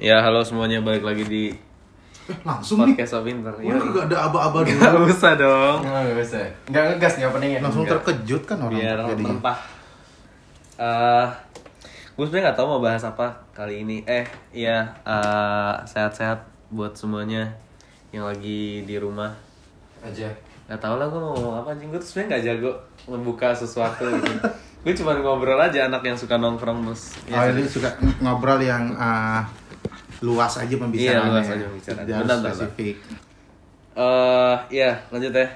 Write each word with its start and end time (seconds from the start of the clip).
Ya 0.00 0.24
halo 0.24 0.40
semuanya 0.40 0.80
balik 0.80 1.04
lagi 1.04 1.24
di 1.28 1.44
Eh, 2.30 2.38
langsung 2.46 2.86
nih. 2.86 2.94
podcast 2.94 3.18
of 3.18 3.26
Winter. 3.26 3.50
Wah, 3.50 3.74
gak 3.90 4.06
ada 4.06 4.30
aba-aba 4.30 4.62
dulu. 4.62 4.78
Gak 4.78 5.02
usah 5.10 5.34
dong. 5.34 5.82
Nggak, 5.82 6.00
nggak 6.00 6.16
bisa. 6.22 6.38
Nggak 6.70 6.82
ngegas 6.86 7.14
nih 7.18 7.24
openingnya. 7.26 7.58
Langsung 7.58 7.82
Nggak. 7.82 7.92
terkejut 7.98 8.42
kan 8.46 8.58
orang 8.62 8.78
Biar 8.78 8.98
jadinya. 9.02 9.28
mentah. 9.34 9.58
Eh, 10.78 11.26
gue 12.14 12.24
sebenarnya 12.24 12.44
nggak 12.46 12.56
tahu 12.56 12.66
mau 12.70 12.80
bahas 12.80 13.02
apa 13.02 13.26
kali 13.50 13.82
ini. 13.82 13.96
Eh, 14.06 14.24
iya 14.54 14.94
eh, 15.02 15.74
sehat-sehat 15.84 16.38
buat 16.70 16.94
semuanya 16.94 17.50
yang 18.14 18.24
lagi 18.24 18.86
di 18.86 18.94
rumah. 18.94 19.34
Aja. 19.98 20.30
Gak 20.70 20.78
tau 20.78 21.02
lah 21.02 21.10
gue 21.10 21.18
mau 21.18 21.34
ngomong 21.34 21.56
apa 21.60 21.74
anjing 21.74 21.90
Gue 21.90 21.98
tuh 21.98 22.06
sebenarnya 22.06 22.30
gak 22.30 22.44
jago 22.46 22.70
membuka 23.10 23.50
sesuatu 23.50 24.06
gitu 24.06 24.38
Gue 24.86 24.94
cuma 24.94 25.18
ngobrol 25.18 25.58
aja 25.58 25.90
anak 25.90 26.06
yang 26.06 26.14
suka 26.14 26.38
nongkrong 26.38 26.86
bos 26.86 27.18
Oh, 27.26 27.42
ini 27.42 27.66
suka 27.66 27.90
ngobrol 28.22 28.62
yang 28.62 28.94
ah, 28.94 29.42
luas 30.20 30.52
aja 30.54 30.68
Iya, 30.68 30.78
pembicaraannya. 30.78 31.30
luas 31.30 31.48
aja 31.48 31.64
pembicaraannya. 31.64 32.06
Tidak 32.06 32.16
harus 32.18 32.40
spesifik. 32.44 32.96
Eh, 33.90 34.56
iya 34.70 34.90
lanjut 35.08 35.32
ya 35.32 35.48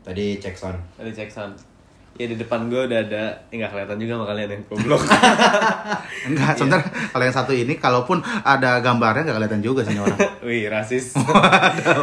Tadi 0.00 0.26
cek 0.38 0.54
sound. 0.54 0.78
Tadi 0.94 1.10
cek 1.10 1.28
sound 1.28 1.54
Ya 2.18 2.26
di 2.26 2.34
depan 2.34 2.66
gue 2.66 2.90
udah 2.90 2.98
ada 2.98 3.46
Ya 3.46 3.54
nggak 3.62 3.70
kelihatan 3.70 3.96
juga 4.02 4.12
sama 4.18 4.26
kalian 4.26 4.50
yang 4.50 4.62
goblok 4.66 5.02
Enggak, 6.28 6.50
sebentar 6.58 6.82
kalau 7.14 7.22
yang 7.22 7.36
satu 7.38 7.52
ini 7.54 7.78
kalaupun 7.78 8.18
ada 8.42 8.82
gambarnya 8.82 9.22
nggak 9.22 9.38
kelihatan 9.38 9.62
juga 9.62 9.86
sih 9.86 9.94
orang. 10.02 10.18
Wih 10.46 10.66
rasis 10.66 11.14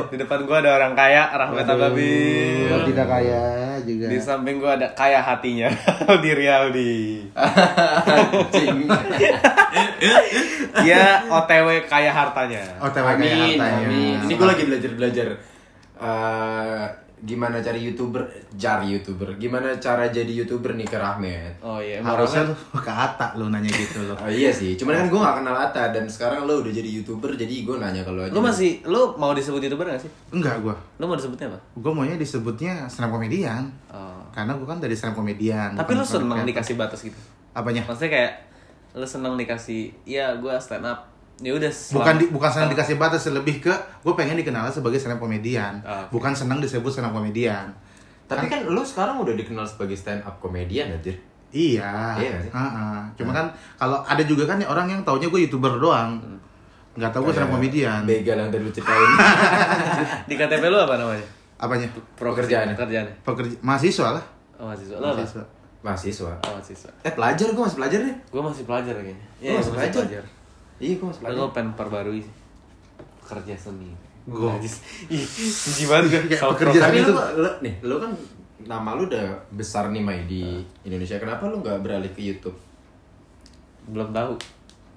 Di 0.08 0.16
depan 0.16 0.48
gue 0.48 0.56
ada 0.56 0.80
orang 0.80 0.96
kaya 0.96 1.28
Rahmat 1.36 1.68
Kalau 1.68 2.84
tidak 2.88 3.08
kaya 3.12 3.44
juga. 3.84 4.06
Di 4.08 4.18
samping 4.24 4.64
gue 4.64 4.72
ada 4.72 4.88
kaya 4.96 5.20
hatinya 5.20 5.68
Aldi 6.10 6.32
Rialdi 6.32 6.96
Anjing. 7.36 8.88
Dia 10.80 11.28
OTW 11.28 11.68
kaya 11.92 12.12
hartanya 12.16 12.64
OTW 12.80 13.08
kaya 13.20 13.36
hartanya. 13.36 13.88
amin. 13.92 14.18
Ini 14.24 14.34
gue 14.34 14.48
lagi 14.48 14.64
belajar 14.64 14.92
belajar 14.96 15.28
eh, 16.00 16.86
gimana 17.24 17.64
cari 17.64 17.80
youtuber, 17.88 18.28
cari 18.60 18.92
youtuber. 18.92 19.40
Gimana 19.40 19.72
cara 19.80 20.12
jadi 20.12 20.28
youtuber 20.28 20.76
nih 20.76 20.84
ke 20.84 20.98
Rahmat. 21.00 21.64
Oh 21.64 21.80
iya 21.80 22.04
emang 22.04 22.20
Harusnya 22.20 22.44
lu 22.52 22.56
ke 22.84 22.92
Ata 22.92 23.38
lu 23.40 23.48
nanya 23.48 23.72
gitu 23.72 24.04
loh. 24.04 24.18
Oh 24.20 24.28
iya 24.28 24.52
sih, 24.52 24.76
cuman 24.76 25.00
kan 25.00 25.08
gue 25.08 25.20
gak 25.20 25.36
kenal 25.40 25.56
Ata 25.56 25.96
dan 25.96 26.04
sekarang 26.10 26.44
lo 26.44 26.60
udah 26.60 26.74
jadi 26.76 26.90
youtuber 26.90 27.32
jadi 27.38 27.64
gue 27.64 27.76
nanya 27.80 28.04
kalau 28.04 28.28
aja. 28.28 28.36
Lu 28.36 28.44
masih, 28.44 28.84
lu 28.84 29.16
mau 29.16 29.32
disebut 29.32 29.64
youtuber 29.64 29.88
gak 29.88 30.04
sih? 30.04 30.12
Enggak 30.36 30.60
gua. 30.60 30.76
Lu 31.00 31.08
mau 31.08 31.16
disebutnya 31.16 31.56
apa? 31.56 31.60
Gua 31.80 31.92
maunya 31.96 32.20
disebutnya 32.20 32.90
stand 32.92 33.08
up 33.08 33.16
komedian. 33.16 33.72
Oh. 33.88 34.20
Karena 34.36 34.52
gua 34.60 34.76
kan 34.76 34.84
dari 34.84 34.98
stand 34.98 35.16
up 35.16 35.24
komedian. 35.24 35.78
Tapi 35.80 35.92
lu 35.96 36.04
seneng 36.04 36.44
dikasih 36.44 36.76
batas 36.76 37.00
gitu? 37.08 37.18
Apanya? 37.56 37.88
Maksudnya 37.88 38.12
kayak 38.12 38.32
lu 38.96 39.08
seneng 39.08 39.36
dikasih, 39.36 39.92
ya 40.08 40.36
gue 40.40 40.56
stand 40.60 40.88
up. 40.88 41.15
Ya 41.44 41.52
udah. 41.52 41.68
Bukan 41.68 42.14
di, 42.16 42.26
bukan 42.32 42.48
senang 42.48 42.72
dikasih 42.72 42.96
batas, 42.96 43.28
lebih 43.28 43.60
ke 43.60 43.74
gue 43.76 44.14
pengen 44.16 44.40
dikenal 44.40 44.72
sebagai 44.72 44.96
stand 44.96 45.20
up 45.20 45.22
komedian. 45.24 45.84
Ah, 45.84 46.08
oke. 46.08 46.16
Bukan 46.16 46.32
senang 46.32 46.64
disebut 46.64 46.88
stand 46.88 47.12
up 47.12 47.14
komedian. 47.16 47.76
Tapi 48.26 48.48
kan 48.48 48.64
lo 48.72 48.82
sekarang 48.82 49.20
udah 49.20 49.36
dikenal 49.36 49.68
sebagai 49.68 50.00
stand 50.00 50.24
up 50.24 50.40
comedian 50.40 50.96
aja. 50.96 51.12
Iya. 51.52 51.92
Iya 52.20 52.34
sih? 52.40 52.52
Heeh. 52.56 53.00
Cuma 53.20 53.32
kan 53.36 53.52
kalau 53.76 54.00
ada 54.08 54.24
juga 54.24 54.48
kan 54.48 54.64
nih 54.64 54.68
orang 54.68 54.88
yang 54.88 55.02
taunya 55.04 55.28
gue 55.28 55.44
youtuber 55.44 55.76
doang. 55.76 56.24
Nggak 56.96 57.12
tahu 57.12 57.28
gue 57.28 57.34
stand 57.36 57.52
up 57.52 57.54
komedian. 57.60 58.02
Begal 58.08 58.38
yang 58.40 58.50
tadi 58.50 58.64
lu 58.64 58.72
ceritain. 58.72 59.10
Di 60.32 60.34
KTP 60.40 60.64
lu 60.72 60.80
apa 60.80 60.96
namanya? 60.96 61.26
Apanya? 61.60 61.88
Pekerjaan. 62.16 62.72
Pekerjaan. 62.80 63.08
Pekerja 63.28 63.56
mahasiswa 63.60 64.08
lah. 64.16 64.24
Oh 64.56 64.72
mahasiswa. 64.72 64.96
Lu 65.04 65.08
apa? 65.12 65.20
Mahasiswa. 65.20 65.44
Mahasiswa. 65.84 66.32
Oh 66.48 66.52
mahasiswa. 66.56 66.92
Eh 67.04 67.12
pelajar 67.12 67.48
gue 67.52 67.64
masih 67.68 67.78
pelajar 67.84 68.00
deh. 68.08 68.16
Gue 68.32 68.40
masih 68.42 68.64
pelajar 68.64 68.96
kayaknya. 68.96 69.28
Lu 69.44 69.60
masih 69.60 69.74
pelajar? 69.76 70.24
Iya 70.76 70.94
gue 70.96 71.08
masih 71.08 71.22
pelajar. 71.22 71.38
Gue 71.38 71.50
pengen 71.52 71.72
perbarui 71.74 72.20
sih. 72.20 72.34
Kerja 73.22 73.56
seni. 73.56 73.90
Gua. 74.26 74.52
Najis. 74.52 74.82
Ih, 75.08 75.22
jijik 75.22 75.88
banget 75.88 76.06
gue. 76.26 76.36
Self 76.36 76.58
pekerjaan 76.58 76.90
Tapi 76.90 76.98
itu- 77.00 77.14
lu, 77.14 77.22
lu 77.40 77.50
nih, 77.62 77.74
lu 77.82 77.96
kan 77.96 78.12
nama 78.66 78.90
lu 78.94 79.06
udah 79.06 79.26
besar 79.52 79.90
nih 79.90 80.02
Mai 80.02 80.26
di 80.26 80.44
Indonesia. 80.82 81.16
Kenapa 81.16 81.46
lu 81.46 81.62
nggak 81.62 81.80
beralih 81.80 82.10
ke 82.10 82.22
YouTube? 82.22 82.58
Belum 83.86 84.10
tahu. 84.10 84.34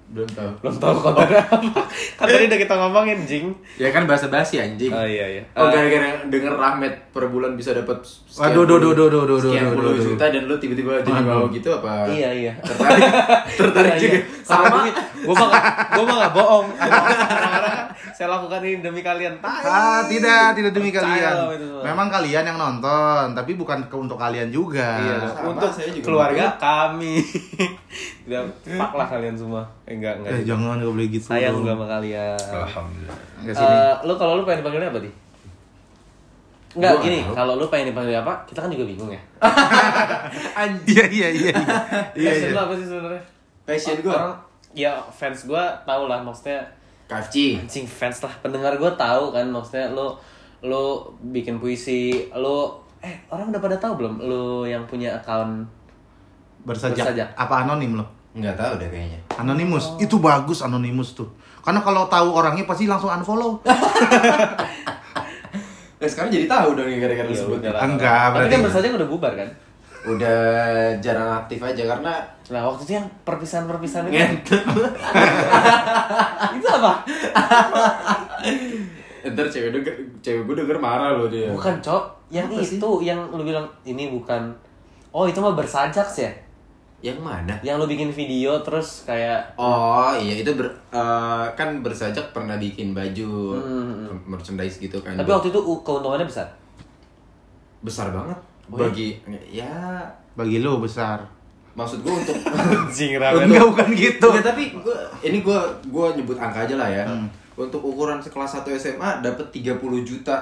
Belum 0.09 0.25
tahu. 0.25 0.49
Belum 0.59 0.75
tahu 0.75 0.95
kontennya 0.99 1.41
apa. 1.43 1.81
Kan 2.17 2.25
tadi 2.25 2.45
udah 2.45 2.59
kita 2.59 2.73
ngomongin, 2.75 3.17
Jing. 3.23 3.53
Ya 3.77 3.89
kan 3.89 4.03
bahasa 4.03 4.25
basi 4.25 4.57
anjing. 4.57 4.89
Oh 4.89 5.05
iya 5.05 5.25
iya. 5.29 5.43
Oh 5.53 5.63
Eh, 5.63 5.69
gara-gara 5.69 6.25
denger 6.25 6.49
Rahmat 6.51 6.93
per 7.09 7.29
bulan 7.29 7.53
bisa 7.53 7.71
dapat 7.71 8.01
Waduh, 8.31 8.63
duh, 8.63 8.79
duh, 8.79 8.91
duh, 8.91 9.05
duh, 9.05 9.23
duh, 9.23 9.23
duh, 9.27 9.37
sekian 9.39 9.69
puluh 9.69 9.93
juta 9.93 10.25
dan 10.27 10.43
lu 10.43 10.57
tiba-tiba 10.57 10.97
jadi 10.99 11.13
Waduh. 11.15 11.29
mau 11.29 11.45
gitu 11.47 11.69
apa? 11.71 12.09
Iya 12.09 12.29
iya. 12.31 12.53
Tertarik, 12.57 13.03
tertarik 13.59 13.91
Iya, 13.91 13.99
juga. 13.99 14.17
iya. 14.17 14.21
Sama. 14.41 14.77
Gue 15.19 15.35
mah 15.35 15.49
gue 15.93 16.03
mah 16.03 16.15
gak 16.19 16.33
bohong. 16.33 16.67
Kan 16.79 16.91
saya 18.11 18.27
lakukan 18.31 18.59
ini 18.61 18.81
demi 18.81 18.99
kalian. 18.99 19.37
Ah, 19.39 20.01
tidak, 20.03 20.57
tidak 20.57 20.71
demi 20.71 20.89
Percaya 20.89 21.37
kalian. 21.37 21.85
Memang 21.85 22.07
kalian 22.09 22.43
yang 22.43 22.57
nonton, 22.57 23.31
tapi 23.31 23.53
bukan 23.53 23.85
ke 23.85 23.95
untuk 23.95 24.17
kalian 24.17 24.49
juga. 24.49 24.97
Iya, 24.97 25.17
untuk 25.45 25.69
saya 25.69 25.87
juga 25.87 26.05
keluarga 26.05 26.45
kami. 26.57 27.21
Tidak 28.25 28.43
fuck 28.69 28.93
lah 28.93 29.07
kalian 29.07 29.33
semua. 29.33 29.63
Eh, 29.89 29.97
enggak 29.97 30.21
enggak. 30.21 30.31
Eh, 30.37 30.41
jangan 30.45 30.77
nggak 30.77 30.91
boleh 30.93 31.07
gitu. 31.09 31.25
Sayang 31.25 31.65
gue 31.65 31.73
sama 31.73 31.85
kalian. 31.89 32.37
Alhamdulillah. 32.37 33.17
Enggak 33.41 33.53
sini. 33.57 33.73
Eh, 33.73 33.93
lu 34.05 34.13
kalau 34.13 34.33
lu 34.37 34.43
pengen 34.45 34.61
dipanggilnya 34.61 34.89
apa, 34.93 35.01
Di? 35.01 35.11
Enggak, 36.69 36.93
gini, 37.01 37.19
kalau 37.33 37.53
lu 37.57 37.65
pengen 37.73 37.89
dipanggil 37.89 38.21
apa, 38.21 38.33
kita 38.45 38.61
kan 38.61 38.69
juga 38.69 38.85
bingung 38.85 39.09
ya. 39.09 39.21
Iya, 40.85 41.05
iya, 41.09 41.27
iya. 41.33 41.53
Iya, 42.13 42.21
iya. 42.21 42.29
Passion 42.29 42.45
iya. 42.45 42.53
lu 42.53 42.61
apa 42.61 42.73
sih 42.77 42.85
sebenarnya? 42.85 43.23
Passion 43.65 43.97
Orang, 43.97 44.05
gua 44.05 44.17
ya 44.77 44.93
fans 45.09 45.49
gua 45.49 45.73
tau 45.81 46.05
lah 46.05 46.21
maksudnya 46.21 46.61
KFC. 47.09 47.57
anjing 47.57 47.89
fans 47.89 48.21
lah 48.21 48.29
pendengar 48.45 48.77
gua 48.77 48.93
tahu 48.93 49.33
kan 49.33 49.49
maksudnya 49.49 49.89
lu 49.97 50.13
lu 50.61 51.01
bikin 51.33 51.57
puisi 51.57 52.29
lu 52.37 52.69
eh 53.01 53.17
orang 53.33 53.49
udah 53.49 53.57
pada 53.57 53.77
tahu 53.81 54.05
belum 54.05 54.21
lu 54.21 54.69
yang 54.69 54.85
punya 54.85 55.17
account 55.17 55.65
Bersajak. 56.59 57.01
Bersajak. 57.01 57.29
Apa 57.39 57.65
anonim 57.65 57.97
lo? 57.97 58.05
Nggak 58.31 58.55
tahu 58.55 58.73
deh 58.77 58.87
kayaknya. 58.87 59.19
Anonymous. 59.35 59.97
Itu 59.97 60.17
bagus 60.17 60.59
Anonymous 60.59 61.13
tuh. 61.13 61.29
Karena 61.59 61.79
kalau 61.79 62.05
tahu 62.05 62.31
orangnya 62.31 62.63
pasti 62.63 62.85
langsung 62.85 63.09
unfollow. 63.09 63.59
Nah 65.95 66.07
sekarang 66.07 66.29
jadi 66.29 66.45
tahu 66.45 66.73
dong 66.73 66.87
gara-gara 66.87 67.23
lu 67.23 67.31
Iya, 67.31 67.39
sebut. 67.39 67.57
udah 67.59 67.71
lah. 67.71 67.81
Enggak, 67.83 68.21
tapi 68.23 68.33
berarti- 68.37 68.53
kan 68.53 68.61
bersajak 68.63 68.91
udah 68.93 69.07
bubar 69.07 69.33
kan 69.33 69.49
Udah 70.01 70.39
jarang 70.97 71.29
aktif 71.37 71.59
aja 71.59 71.83
karena 71.85 72.13
nah 72.47 72.63
waktu 72.63 72.81
itu 72.81 72.93
yang 72.95 73.07
perpisahan-perpisahan 73.21 74.07
itu 74.07 74.15
ngentot. 74.15 74.63
itu 76.55 76.67
apa 76.67 76.91
Ntar 79.21 79.45
cewek 79.45 79.69
denger, 79.71 79.93
cewek 80.19 80.41
gue 80.45 80.55
denger 80.57 80.77
marah 80.77 81.11
loh 81.13 81.27
dia. 81.27 81.51
bukan 81.51 81.75
cok 81.77 82.03
yang 82.29 82.47
Apa 82.47 82.63
sih? 82.63 82.79
itu 82.79 82.89
yang 83.03 83.19
lu 83.27 83.43
bilang 83.43 83.67
ini 83.83 84.07
bukan 84.07 84.47
oh 85.11 85.25
itu 85.25 85.35
mah 85.37 85.51
bersajak 85.51 86.05
sih 86.05 86.23
ya 86.23 86.31
Yang 87.01 87.19
mana? 87.21 87.55
yang 87.61 87.75
lu 87.75 87.85
bikin 87.85 88.09
video 88.09 88.59
terus 88.59 89.03
kayak 89.03 89.55
Oh 89.55 90.11
iya 90.13 90.35
itu 90.35 90.51
ber, 90.51 90.67
eh, 90.89 91.45
kan 91.53 91.79
bersajak 91.79 92.29
pernah 92.29 92.55
bikin 92.55 92.91
baju 92.91 93.55
Hmm. 93.55 94.19
merchandise 94.25 94.77
gitu 94.77 94.99
kan. 94.99 95.15
tapi 95.15 95.27
waktu 95.27 95.47
itu 95.47 95.57
u- 95.57 95.79
keuntungannya 95.79 96.23
besar 96.23 96.47
besar 97.79 98.11
banget 98.11 98.35
Oh, 98.67 98.75
iya? 98.75 98.81
bagi 98.83 99.07
ya 99.49 99.75
Bagi 100.31 100.59
lo 100.59 100.77
besar. 100.77 101.23
maksud 101.71 101.99
gue 101.99 102.11
untuk 102.13 102.35
anjing 102.51 103.15
Enggak, 103.15 103.63
bukan 103.65 103.87
gitu. 103.93 104.27
Enggak, 104.29 104.45
tapi 104.45 104.63
gua 104.75 104.93
ini 105.21 105.39
gue 105.39 105.59
gua 105.87 106.11
nyebut 106.11 106.35
angka 106.35 106.63
aja 106.63 106.75
lah 106.75 106.87
ya. 106.87 107.07
Untuk 107.55 107.79
ukuran 107.79 108.19
sekelas 108.19 108.55
1 108.57 108.71
SMA 108.73 109.19
dapat 109.19 109.47
30 109.49 109.79
juta. 110.01 110.35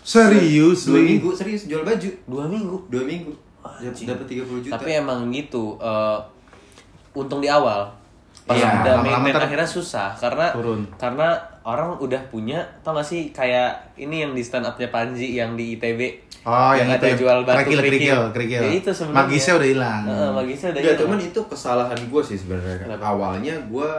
Serius, 0.00 0.86
Dua 0.86 0.98
minggu 1.00 1.30
serius 1.30 1.66
jual 1.66 1.82
baju. 1.82 2.10
dua 2.24 2.44
minggu 2.44 2.76
Dua 2.88 3.02
minggu. 3.02 3.30
Dapat 3.64 4.26
30 4.26 4.60
juta. 4.60 4.72
Tapi 4.74 4.90
emang 4.94 5.28
gitu, 5.28 5.74
eh, 5.78 6.18
untung 7.12 7.40
di 7.40 7.48
awal. 7.48 7.88
Pas 8.44 8.52
Iya, 8.52 8.84
udah 8.84 8.94
lama-lama 9.00 9.18
maintain 9.22 9.32
ntar 9.32 9.44
akhirnya 9.48 9.64
susah 9.66 10.08
karena 10.12 10.52
turun. 10.52 10.84
karena 10.94 11.32
orang 11.64 11.96
udah 11.96 12.20
punya 12.28 12.60
tau 12.84 12.92
gak 12.92 13.00
sih 13.02 13.32
kayak 13.32 13.72
ini 13.96 14.20
yang 14.20 14.36
di 14.36 14.44
stand 14.44 14.68
upnya 14.68 14.92
Panji 14.92 15.32
yang 15.32 15.56
di 15.56 15.72
ITB 15.72 16.20
Oh, 16.44 16.76
yang, 16.76 16.92
ada 16.92 17.08
itu. 17.08 17.24
jual 17.24 17.40
batu 17.40 17.72
kerikil, 17.72 17.80
kerikil, 17.80 18.20
kerikil. 18.30 18.60
Ya, 18.60 18.72
itu 18.76 18.90
sebenarnya 18.92 19.16
Magisnya 19.24 19.52
udah 19.56 19.68
hilang. 19.70 20.02
Heeh, 20.04 20.28
magisnya 20.30 20.68
udah 20.68 20.82
hilang. 20.84 21.00
cuman 21.00 21.18
itu 21.22 21.40
kesalahan 21.48 22.00
gue 22.04 22.22
sih 22.22 22.36
sebenarnya. 22.36 22.86
Awalnya 22.94 23.54
gue 23.64 23.90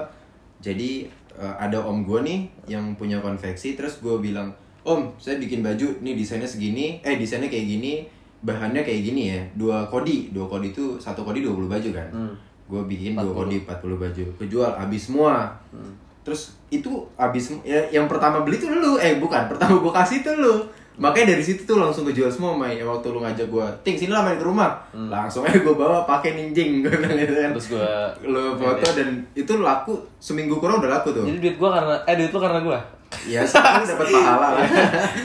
jadi 0.62 0.92
eh, 1.36 1.56
ada 1.58 1.82
om 1.82 2.00
gue 2.00 2.20
nih 2.22 2.40
yang 2.70 2.94
punya 2.94 3.18
konveksi 3.18 3.74
terus 3.74 3.98
gue 3.98 4.14
bilang, 4.22 4.54
"Om, 4.84 5.10
saya 5.18 5.36
bikin 5.36 5.60
baju 5.60 6.00
nih 6.00 6.14
desainnya 6.14 6.46
segini, 6.46 7.02
eh 7.02 7.18
desainnya 7.18 7.50
kayak 7.50 7.66
gini, 7.68 8.06
bahannya 8.46 8.86
kayak 8.86 9.02
gini 9.02 9.34
ya. 9.34 9.42
Dua 9.58 9.90
kodi, 9.90 10.30
dua 10.30 10.46
kodi 10.46 10.70
itu 10.70 10.96
satu 11.02 11.26
kodi 11.26 11.42
20 11.42 11.66
baju 11.66 11.90
kan." 11.90 12.08
Hmm. 12.14 12.34
Gue 12.70 12.82
bikin 12.86 13.18
dua 13.18 13.34
40. 13.34 13.40
kodi 13.42 13.58
40 13.66 14.04
baju. 14.06 14.24
Kejual 14.40 14.72
habis 14.78 15.02
semua. 15.10 15.50
Hmm. 15.74 15.92
Terus 16.22 16.58
itu 16.70 16.90
habis 17.18 17.54
ya, 17.62 17.82
yang 17.90 18.06
pertama 18.10 18.42
beli 18.42 18.58
tuh 18.58 18.70
lu, 18.74 18.98
eh 18.98 19.18
bukan, 19.18 19.46
pertama 19.52 19.82
gue 19.82 19.94
kasih 19.94 20.22
tuh 20.22 20.38
lu. 20.38 20.56
Makanya 20.96 21.36
dari 21.36 21.44
situ 21.44 21.68
tuh 21.68 21.76
langsung 21.76 22.08
kejual 22.08 22.32
semua 22.32 22.56
Mai 22.56 22.80
Waktu 22.80 23.12
lu 23.12 23.20
ngajak 23.20 23.52
gua 23.52 23.68
Ting 23.84 24.00
sini 24.00 24.16
lah 24.16 24.24
main 24.24 24.40
ke 24.40 24.48
rumah 24.48 24.80
Langsung 24.96 25.44
aja 25.44 25.60
gua 25.60 25.76
bawa 25.76 26.00
pakai 26.08 26.40
ninjing 26.40 26.80
bilang 26.80 27.12
gitu 27.20 27.36
kan 27.36 27.52
Terus 27.52 27.68
gua 27.76 28.16
Lu 28.24 28.56
foto 28.56 28.88
dan 28.96 29.20
itu 29.36 29.54
laku 29.60 30.00
Seminggu 30.24 30.56
kurang 30.56 30.80
udah 30.80 31.00
laku 31.00 31.12
tuh 31.12 31.28
Jadi 31.28 31.44
duit 31.44 31.58
gua 31.60 31.76
karena 31.76 31.96
eh 32.08 32.16
duit 32.16 32.32
lu 32.32 32.40
karena 32.40 32.60
gua. 32.64 32.80
Ya 33.24 33.42
sekarang 33.42 33.84
dapat 33.84 34.08
pahala 34.10 34.48
lah. 34.54 34.66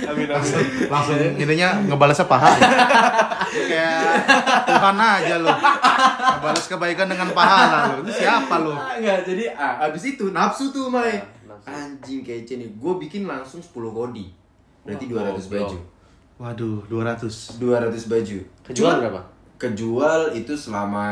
Amin 0.06 0.26
amin. 0.26 0.52
langsung 0.86 1.18
intinya 1.34 1.68
ngebalasnya 1.82 2.24
paha 2.24 2.50
kayak 3.50 4.00
Tuhan 4.64 4.96
aja 4.96 5.34
lo 5.36 5.52
ngebalas 6.30 6.64
kebaikan 6.66 7.06
dengan 7.06 7.28
pahala 7.30 7.92
lo 7.92 8.02
itu 8.02 8.12
siapa 8.16 8.54
lo 8.58 8.72
Ah, 8.72 8.94
Enggak, 8.94 9.24
jadi 9.24 9.52
ah, 9.52 9.84
abis 9.84 10.14
itu 10.14 10.30
nafsu 10.30 10.70
tuh 10.70 10.86
Mai. 10.86 11.18
Nafsu. 11.44 11.66
Anjing 11.66 12.20
kece 12.20 12.56
nih 12.56 12.70
Gue 12.74 12.96
bikin 12.98 13.24
langsung 13.24 13.58
10 13.58 13.70
kodi. 13.90 14.30
Berarti 14.80 15.04
Wah, 15.08 15.28
200 15.28 15.36
goblok. 15.36 15.50
baju. 15.50 15.78
Waduh 16.38 16.78
200 16.88 17.60
200 17.60 18.08
baju. 18.08 18.38
Kejual 18.64 18.94
berapa? 18.98 19.20
Kejual 19.56 20.20
itu 20.32 20.52
selama 20.54 21.06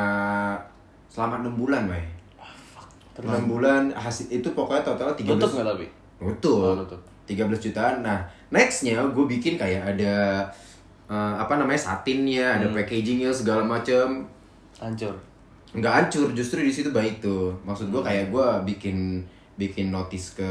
Selama 1.07 1.43
6 1.43 1.53
bulan 1.55 1.85
Mai. 1.85 2.05
6 3.15 3.27
bulan 3.45 3.91
hasil 3.93 4.31
itu 4.31 4.49
pokoknya 4.49 4.87
total 4.87 5.11
13 5.13 5.27
Tutup 5.27 5.51
nggak 5.53 5.67
tapi? 5.69 5.87
Nutup. 6.19 6.62
Oh, 6.62 6.75
nutup. 6.75 7.00
13 7.29 7.70
jutaan. 7.70 8.00
Nah, 8.00 8.25
nextnya 8.49 9.05
gue 9.12 9.25
bikin 9.29 9.61
kayak 9.61 9.97
ada 9.97 10.43
eh, 11.06 11.35
apa 11.37 11.61
namanya 11.61 11.79
satinnya, 11.79 12.59
ada 12.59 12.67
packagingnya 12.73 13.31
segala 13.31 13.62
macem. 13.62 14.25
Hancur. 14.81 15.12
Nggak 15.76 15.93
hancur, 15.93 16.29
justru 16.32 16.65
di 16.65 16.73
situ 16.73 16.88
baik 16.88 17.20
tuh. 17.20 17.53
Maksud 17.69 17.93
gue 17.93 18.00
kayak 18.00 18.32
gue 18.32 18.47
bikin 18.75 19.20
bikin 19.59 19.91
notice 19.91 20.38
ke 20.38 20.50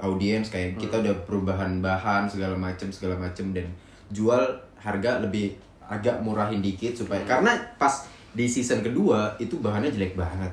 audiens 0.00 0.48
kayak 0.48 0.80
kita 0.80 0.96
udah 1.04 1.12
perubahan 1.28 1.84
bahan 1.84 2.24
segala 2.24 2.56
macem 2.56 2.88
segala 2.88 3.20
macem 3.20 3.52
dan 3.52 3.68
jual 4.08 4.40
harga 4.80 5.20
lebih 5.20 5.52
agak 5.84 6.24
murahin 6.24 6.64
dikit 6.64 6.96
supaya 6.96 7.20
karena 7.28 7.52
pas 7.76 8.08
di 8.32 8.48
season 8.48 8.80
kedua 8.80 9.36
itu 9.36 9.60
bahannya 9.60 9.92
jelek 9.92 10.16
banget. 10.16 10.48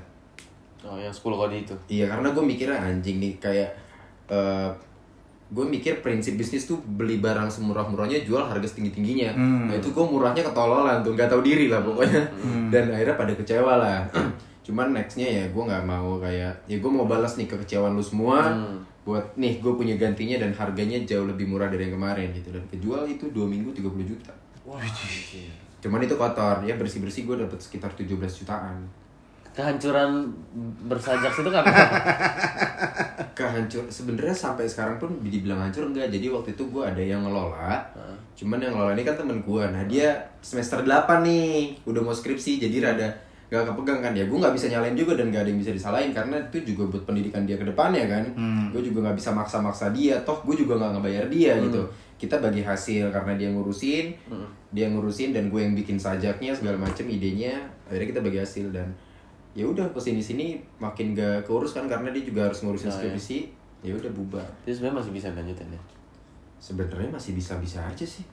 Oh, 0.84 1.00
yang 1.00 1.13
10 1.13 1.24
kodi 1.24 1.63
itu. 1.63 1.75
Iya 1.88 2.12
karena 2.12 2.36
gue 2.36 2.44
mikirnya 2.44 2.77
anjing 2.77 3.24
nih 3.24 3.34
kayak 3.39 3.72
eh 4.31 4.72
gue 5.51 5.66
mikir 5.68 6.00
prinsip 6.00 6.39
bisnis 6.39 6.63
tuh 6.63 6.80
beli 6.80 7.19
barang 7.19 7.51
semurah-murahnya 7.51 8.24
jual 8.24 8.39
harga 8.48 8.72
setinggi 8.72 8.95
tingginya. 8.95 9.36
Nah 9.68 9.75
itu 9.75 9.92
gue 9.92 10.06
murahnya 10.07 10.48
ketololan 10.48 11.04
tuh 11.04 11.12
nggak 11.12 11.28
tahu 11.28 11.44
diri 11.44 11.68
lah 11.68 11.83
pokoknya. 11.83 12.24
Dan 12.72 12.95
akhirnya 12.95 13.19
pada 13.19 13.36
kecewa 13.36 13.75
lah. 13.75 14.00
Cuman 14.66 14.95
nextnya 14.95 15.28
ya 15.28 15.44
gue 15.51 15.63
nggak 15.68 15.83
mau 15.83 16.16
kayak 16.24 16.56
ya 16.72 16.78
gue 16.80 16.92
mau 16.92 17.04
balas 17.04 17.36
nih 17.36 17.51
kekecewaan 17.51 18.00
lu 18.00 18.04
semua. 18.04 18.48
Buat 19.04 19.36
nih 19.36 19.60
gue 19.60 19.74
punya 19.75 20.00
gantinya 20.00 20.39
dan 20.39 20.56
harganya 20.56 21.04
jauh 21.04 21.27
lebih 21.27 21.51
murah 21.51 21.68
dari 21.68 21.92
yang 21.92 22.00
kemarin 22.00 22.31
gitu 22.31 22.56
dan 22.56 22.63
kejual 22.72 23.04
itu 23.12 23.27
dua 23.36 23.44
minggu 23.44 23.75
30 23.75 24.07
juta. 24.07 24.31
Wah, 24.63 24.80
anjir. 24.80 25.51
Cuman 25.84 26.00
itu 26.00 26.16
kotor 26.16 26.63
ya 26.63 26.80
bersih 26.80 27.04
bersih 27.04 27.27
gue 27.27 27.36
dapat 27.36 27.60
sekitar 27.60 27.92
17 27.92 28.07
jutaan. 28.16 28.88
Kehancuran 29.51 30.31
bersajak 30.88 31.36
itu 31.36 31.50
kan 31.51 31.66
kehancur 33.51 33.83
sebenarnya 33.92 34.31
sampai 34.31 34.63
sekarang 34.63 34.95
pun 34.95 35.19
dibilang 35.19 35.59
hancur 35.68 35.92
enggak. 35.92 36.07
Jadi 36.07 36.31
waktu 36.31 36.56
itu 36.56 36.63
gue 36.71 36.83
ada 36.88 37.03
yang 37.03 37.27
ngelola. 37.27 37.83
Cuman 38.31 38.63
yang 38.63 38.71
ngelola 38.71 38.95
ini 38.95 39.03
kan 39.03 39.19
temen 39.19 39.44
gue 39.44 39.63
nah 39.68 39.83
dia 39.83 40.15
semester 40.39 40.80
8 40.88 41.27
nih. 41.27 41.83
Udah 41.83 42.00
mau 42.00 42.15
skripsi 42.15 42.63
jadi 42.63 42.80
rada 42.88 43.12
gak 43.51 43.68
kepegang 43.68 44.00
kan. 44.00 44.15
Ya 44.15 44.24
gue 44.24 44.38
nggak 44.39 44.56
bisa 44.56 44.71
nyalain 44.71 44.95
juga 44.95 45.19
dan 45.19 45.27
gak 45.27 45.44
ada 45.44 45.50
yang 45.51 45.59
bisa 45.59 45.75
disalahin 45.75 46.15
karena 46.15 46.39
itu 46.39 46.71
juga 46.71 46.95
buat 46.95 47.03
pendidikan 47.03 47.44
dia 47.44 47.59
ke 47.59 47.68
depannya 47.68 48.07
kan. 48.07 48.24
Gue 48.71 48.80
juga 48.80 49.12
nggak 49.12 49.19
bisa 49.19 49.36
maksa-maksa 49.36 49.92
dia. 49.92 50.15
Toh 50.24 50.39
gue 50.48 50.56
juga 50.56 50.80
nggak 50.80 50.92
ngebayar 50.95 51.25
dia 51.27 51.59
gitu. 51.59 51.83
Kita 52.15 52.39
bagi 52.39 52.63
hasil 52.63 53.12
karena 53.12 53.36
dia 53.36 53.51
ngurusin 53.51 54.15
dia 54.71 54.88
ngurusin 54.88 55.36
dan 55.36 55.51
gue 55.51 55.59
yang 55.59 55.75
bikin 55.75 56.00
sajaknya 56.00 56.56
segala 56.56 56.80
macem 56.80 57.03
idenya 57.12 57.59
akhirnya 57.92 58.07
kita 58.15 58.21
bagi 58.24 58.39
hasil 58.39 58.71
dan 58.71 58.88
ya 59.53 59.63
udah 59.63 59.83
ke 59.86 60.00
sini 60.00 60.19
sini 60.19 60.45
makin 60.77 61.12
gak 61.12 61.44
keurus 61.44 61.71
kan 61.71 61.83
karena 61.83 62.07
dia 62.09 62.24
juga 62.24 62.45
harus 62.45 62.59
ngurusin 62.59 62.88
Nah, 62.88 62.95
ya. 62.95 63.00
skripsi 63.09 63.38
ya 63.81 63.94
udah 63.94 64.12
bubar 64.12 64.48
Jadi 64.62 64.74
sebenarnya 64.74 64.98
masih 65.00 65.12
bisa 65.12 65.27
lanjutin 65.30 65.68
ya. 65.68 65.81
sebenarnya 66.57 67.09
masih 67.09 67.31
bisa 67.33 67.53
bisa 67.57 67.80
aja 67.81 68.06
sih 68.06 68.24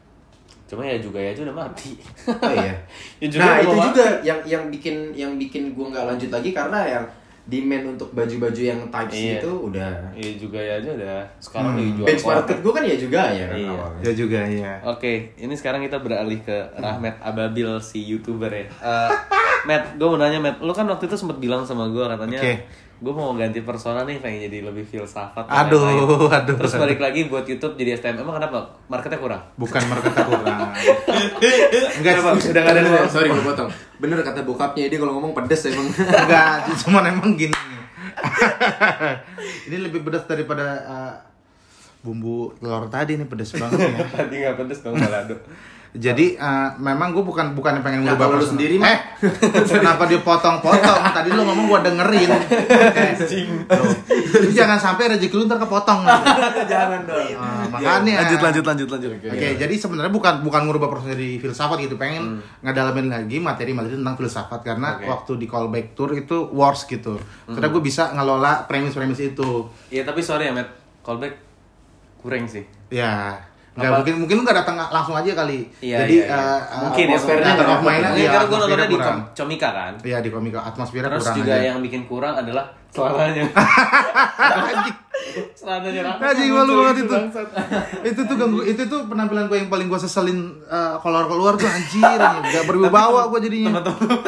Cuma 0.65 0.85
ya 0.85 0.95
juga 0.97 1.17
ya 1.17 1.33
aja 1.33 1.43
udah 1.43 1.57
mati. 1.59 1.97
oh 2.29 2.53
iya 2.53 2.77
Ya 3.23 3.27
juga 3.27 3.41
nah 3.43 3.57
itu 3.59 3.73
mau 3.73 3.85
juga 3.87 4.07
yang 4.21 4.39
yang 4.45 4.65
bikin 4.69 4.95
yang 5.13 5.33
bikin 5.35 5.73
gua 5.73 5.89
nggak 5.89 6.07
lanjut 6.07 6.31
lagi 6.31 6.53
karena 6.53 6.81
yang 6.87 7.05
demand 7.49 7.97
untuk 7.97 8.13
baju-baju 8.13 8.61
yang 8.63 8.77
type 8.87 9.09
C 9.09 9.17
Iya. 9.17 9.35
itu 9.41 9.49
udah 9.65 9.93
Iya 10.13 10.33
juga 10.37 10.59
ya 10.61 10.73
aja 10.77 10.91
udah 10.93 11.17
sekarang 11.39 11.73
lagi 11.75 11.91
jual 11.91 12.05
bench 12.07 12.21
koran. 12.23 12.37
market 12.37 12.59
gua 12.61 12.73
kan 12.75 12.85
ya 12.85 12.97
juga 12.97 13.21
ya 13.27 13.45
kan 13.47 13.57
Iya. 13.57 13.71
awalnya 13.73 14.01
ya 14.05 14.13
juga 14.15 14.41
ya 14.45 14.73
Oke, 14.85 15.13
ini 15.35 15.55
sekarang 15.57 15.81
kita 15.83 15.97
beralih 15.99 16.39
ke 16.39 16.57
Rahmat 16.77 17.17
Ababil 17.19 17.69
si 17.81 18.05
youtuber 18.05 18.53
ya. 18.53 18.69
Eh, 18.69 19.11
Matt, 19.61 19.95
gue 19.95 20.07
mau 20.07 20.15
nanya 20.15 20.39
Matt, 20.39 20.59
lu 20.59 20.71
kan 20.71 20.85
waktu 20.85 21.05
itu 21.05 21.15
sempat 21.15 21.37
bilang 21.37 21.63
sama 21.63 21.87
gue 21.87 22.01
katanya, 22.01 22.39
Oke. 22.39 22.55
gue 22.99 23.13
mau 23.13 23.33
ganti 23.33 23.61
persona 23.61 24.03
nih, 24.03 24.19
pengen 24.19 24.45
jadi 24.45 24.59
lebih 24.63 24.83
filsafat. 24.83 25.45
dan 25.45 25.67
Aduh, 25.67 25.83
lain-lain." 25.83 26.31
aduh. 26.39 26.57
Terus 26.57 26.75
balik 26.77 26.99
lagi 26.99 27.21
buat 27.25 27.43
YouTube 27.43 27.75
jadi 27.75 27.95
STM. 27.95 28.21
Emang 28.21 28.37
kenapa? 28.37 28.59
Marketnya 28.87 29.17
kurang? 29.17 29.43
bukan 29.55 29.83
marketnya 29.85 30.25
kurang 30.25 30.59
enggak 31.99 32.13
Kenapa? 32.15 32.31
Udah 32.35 32.61
nggak 32.61 32.73
ada 32.73 32.81
nih. 32.81 33.09
sorry 33.09 33.29
gue 33.29 33.43
potong 33.43 33.71
bener 33.99 34.19
kata 34.21 34.41
bokapnya 34.43 34.87
dia 34.87 34.97
kalau 34.97 35.13
ngomong 35.13 35.33
pedes 35.33 35.67
emang 35.67 35.91
enggak 36.23 36.55
cuman 36.79 37.03
emang 37.09 37.35
gini 37.35 37.55
ini 39.67 39.77
lebih 39.79 40.01
pedas 40.01 40.25
daripada 40.25 40.67
uh, 40.81 41.13
bumbu 42.01 42.55
telur 42.57 42.87
tadi 42.87 43.15
nih 43.15 43.27
pedas 43.27 43.51
banget 43.53 43.79
ya 43.79 44.07
Tadi 44.09 44.35
nggak 44.39 44.55
pedes 44.57 44.81
dong 44.81 44.95
balado. 44.97 45.37
Jadi 45.89 46.37
uh, 46.37 46.77
memang 46.77 47.11
gue 47.11 47.25
bukan 47.25 47.53
bukan 47.53 47.81
yang 47.81 47.85
pengen 47.85 48.01
Nah, 48.05 48.13
ngubah 48.13 48.27
kalau 48.29 48.41
lu 48.41 48.47
sendiri, 48.47 48.77
mah. 48.77 48.93
Eh, 48.93 49.01
kenapa 49.65 50.05
dia 50.05 50.21
potong-potong? 50.21 51.01
Tadi 51.11 51.29
lu 51.33 51.43
ngomong 51.43 51.65
gua 51.67 51.81
dengerin. 51.81 52.29
Eh, 52.29 53.17
jangan 54.51 54.77
sampai 54.77 55.17
rezeki 55.17 55.35
lu 55.35 55.45
ntar 55.47 55.59
kepotong. 55.59 56.05
jangan 56.73 57.01
dong 57.05 57.35
Ah, 57.35 57.65
makanya. 57.69 58.21
lanjut 58.21 58.41
lanjut 58.41 58.65
lanjut 58.65 58.89
lanjut. 58.89 59.11
Oke, 59.27 59.49
jadi 59.57 59.75
sebenarnya 59.75 60.13
bukan 60.13 60.35
bukan 60.41 60.61
ngubah 60.67 60.89
proses 60.89 61.15
dari 61.15 61.39
filsafat 61.39 61.81
gitu, 61.81 61.97
pengen 61.97 62.41
ngedalamin 62.61 63.09
lagi 63.09 63.39
materi-materi 63.39 63.97
tentang 63.97 64.17
filsafat 64.17 64.61
karena 64.63 64.99
Oke. 64.99 65.07
waktu 65.07 65.33
di 65.37 65.47
callback 65.47 65.95
tour 65.95 66.13
itu 66.13 66.49
wars 66.53 66.85
gitu. 66.85 67.17
Karena 67.45 67.69
gue 67.69 67.83
bisa 67.83 68.13
ngelola 68.13 68.65
premis-premis 68.65 69.21
itu. 69.25 69.67
Iya 69.89 70.05
tapi 70.05 70.21
sorry 70.21 70.47
ya 70.47 70.53
Matt, 70.53 70.69
callback 71.01 71.35
kurang 72.19 72.45
sih. 72.45 72.67
Ya, 72.89 73.37
nggak 73.79 73.87
Apa? 73.87 73.97
mungkin 73.97 74.15
mungkin 74.19 74.35
lu 74.35 74.43
nggak 74.43 74.59
datang 74.59 74.77
langsung 74.83 75.15
aja 75.15 75.31
kali. 75.33 75.59
Iya, 75.79 75.97
Jadi 76.03 76.15
iya, 76.19 76.27
iya. 76.27 76.51
eh, 76.59 76.81
Mungkin 76.83 77.05
ya, 77.05 77.09
atmosfernya 77.09 77.51
nggak 77.55 77.69
mainnya. 77.79 78.09
Mungkin 78.09 78.19
iya, 78.19 78.29
karena 78.29 78.45
gue 78.45 78.59
nontonnya 78.59 78.85
di 78.85 78.97
kurang. 78.97 79.09
Com- 79.09 79.27
Comika 79.33 79.69
kan. 79.71 79.93
Iya 80.03 80.19
di 80.19 80.29
komika 80.29 80.59
atmosfernya 80.65 81.09
Terus 81.09 81.23
kurang 81.23 81.37
juga 81.39 81.53
aja. 81.53 81.65
yang 81.65 81.79
bikin 81.79 82.03
kurang 82.05 82.35
adalah 82.37 82.65
celananya. 82.89 83.45
Celananya 85.55 86.01
Rahmat. 86.09 86.27
Anjing 86.29 86.51
malu 86.51 86.73
banget 86.81 86.97
itu. 87.01 87.15
itu 88.05 88.21
tuh 88.25 88.37
ganggu 88.37 88.61
itu 88.63 88.83
tuh 88.85 89.01
penampilan 89.05 89.45
gue 89.47 89.57
yang 89.57 89.69
paling 89.69 89.87
gue 89.87 90.01
seselin 90.01 90.39
eh, 90.65 90.95
keluar 90.99 91.25
keluar 91.27 91.53
tuh 91.55 91.67
anjir 91.67 92.19
gak 92.45 92.65
berwibawa 92.65 93.29
gue 93.29 93.39
jadinya 93.43 93.79
Teman-teman. 93.79 94.19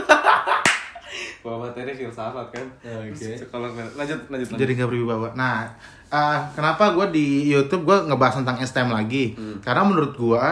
Bawa 1.40 1.56
materi 1.64 1.96
filsafat 1.96 2.52
kan. 2.52 2.66
Oke. 2.84 3.16
Terus 3.32 3.48
Kalau 3.48 3.66
lanjut 3.66 3.96
lanjut 3.96 4.18
lanjut. 4.28 4.56
jadi 4.56 4.70
gak 4.76 4.88
berwibawa 4.88 5.32
nah 5.32 5.72
eh, 6.10 6.38
kenapa 6.52 6.92
gue 6.92 7.06
di 7.14 7.26
YouTube 7.48 7.86
gue 7.86 8.10
ngebahas 8.10 8.42
tentang 8.42 8.58
STM 8.58 8.90
lagi? 8.90 9.38
Karena 9.62 9.82
menurut 9.86 10.18
gue 10.18 10.44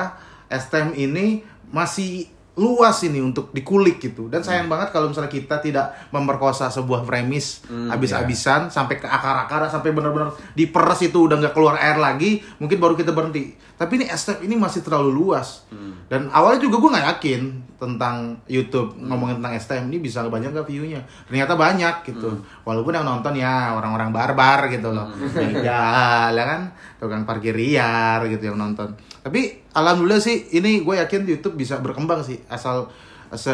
STM 0.48 0.96
ini 0.96 1.42
masih 1.68 2.24
luas 2.58 2.98
ini 3.06 3.22
untuk 3.22 3.54
dikulik 3.54 4.02
gitu. 4.02 4.26
Dan 4.26 4.42
sayang 4.42 4.66
banget 4.66 4.90
kalau 4.90 5.08
misalnya 5.08 5.30
kita 5.30 5.62
tidak 5.62 5.94
memperkosa 6.10 6.68
sebuah 6.68 7.06
premis 7.06 7.62
habis-habisan 7.70 8.68
sampai 8.68 8.98
ke 8.98 9.06
akar-akar 9.06 9.70
sampai 9.70 9.94
benar-benar 9.94 10.34
diperes 10.58 11.06
itu 11.06 11.30
udah 11.30 11.38
nggak 11.38 11.54
keluar 11.54 11.78
air 11.78 11.96
lagi 11.96 12.42
mungkin 12.58 12.82
baru 12.82 12.98
kita 12.98 13.14
berhenti. 13.14 13.54
Tapi 13.78 14.02
ini 14.02 14.10
STM 14.10 14.42
ini 14.50 14.54
masih 14.58 14.82
terlalu 14.82 15.14
luas. 15.14 15.62
Dan 16.10 16.26
awalnya 16.34 16.66
juga 16.66 16.82
gue 16.82 16.90
nggak 16.98 17.06
yakin 17.14 17.42
tentang 17.78 18.34
YouTube 18.50 18.98
ngomongin 18.98 19.38
tentang 19.38 19.54
STM 19.54 19.84
ini 19.94 20.02
bisa 20.02 20.26
banyak 20.26 20.50
gak 20.50 20.66
view-nya? 20.66 20.98
Ternyata 21.30 21.54
banyak 21.54 22.02
gitu. 22.10 22.42
Walaupun 22.66 22.90
yang 22.90 23.06
nonton 23.06 23.38
ya 23.38 23.78
orang-orang 23.78 24.10
barbar 24.10 24.66
gitu 24.66 24.90
loh. 24.90 25.06
Begal 25.14 26.34
ya 26.34 26.44
kan? 26.44 26.74
Tukang 26.98 27.22
parkir 27.22 27.54
liar 27.54 28.26
gitu 28.26 28.50
yang 28.50 28.58
nonton 28.58 28.98
tapi 29.28 29.60
alhamdulillah 29.76 30.24
sih 30.24 30.48
ini 30.56 30.80
gue 30.80 30.94
yakin 30.96 31.28
YouTube 31.28 31.60
bisa 31.60 31.76
berkembang 31.84 32.24
sih 32.24 32.40
asal 32.48 32.88
se 33.36 33.52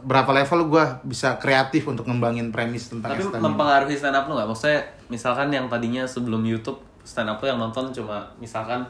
berapa 0.00 0.32
level 0.32 0.72
gue 0.72 0.84
bisa 1.12 1.36
kreatif 1.36 1.84
untuk 1.84 2.08
ngembangin 2.08 2.48
premis 2.48 2.88
tentang 2.88 3.12
Tapi 3.12 3.28
STM 3.28 3.36
ini. 3.36 3.44
mempengaruhi 3.52 3.92
stand 3.92 4.16
up 4.16 4.24
lu 4.24 4.32
nggak? 4.32 4.48
Maksudnya 4.48 4.80
misalkan 5.12 5.52
yang 5.52 5.68
tadinya 5.68 6.08
sebelum 6.08 6.40
YouTube 6.40 6.80
stand 7.04 7.28
up 7.28 7.36
lu 7.44 7.52
yang 7.52 7.60
nonton 7.60 7.92
cuma 7.92 8.24
misalkan 8.40 8.80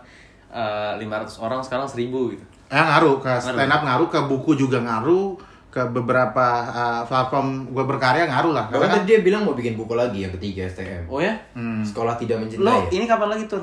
eh, 0.54 0.94
500 1.02 1.34
orang 1.42 1.60
sekarang 1.66 1.90
1000 1.90 2.06
gitu. 2.38 2.44
Ya 2.70 2.82
ngaruh 2.94 3.18
ke 3.18 3.32
stand 3.42 3.74
up 3.74 3.82
ngaruh 3.82 4.06
ke 4.06 4.20
buku 4.30 4.54
juga 4.54 4.78
ngaruh 4.78 5.34
ke 5.70 5.82
beberapa 5.86 6.66
uh, 6.66 7.02
platform 7.06 7.70
gue 7.70 7.84
berkarya 7.86 8.26
ngaruh 8.26 8.54
lah. 8.54 8.66
bahkan 8.70 8.86
Karena 8.86 8.86
kan 8.90 9.02
tadi 9.02 9.10
dia 9.10 9.18
bilang 9.22 9.42
mau 9.46 9.54
bikin 9.54 9.78
buku 9.78 9.94
lagi 9.94 10.26
yang 10.26 10.34
ketiga 10.34 10.66
STM 10.66 11.06
Oh 11.06 11.22
ya? 11.22 11.30
Hmm. 11.54 11.82
sekolah 11.86 12.18
tidak 12.18 12.38
Lo 12.38 12.46
mencintai 12.46 12.90
ini 12.90 13.06
kapan 13.06 13.28
lagi 13.34 13.46
tuh? 13.46 13.62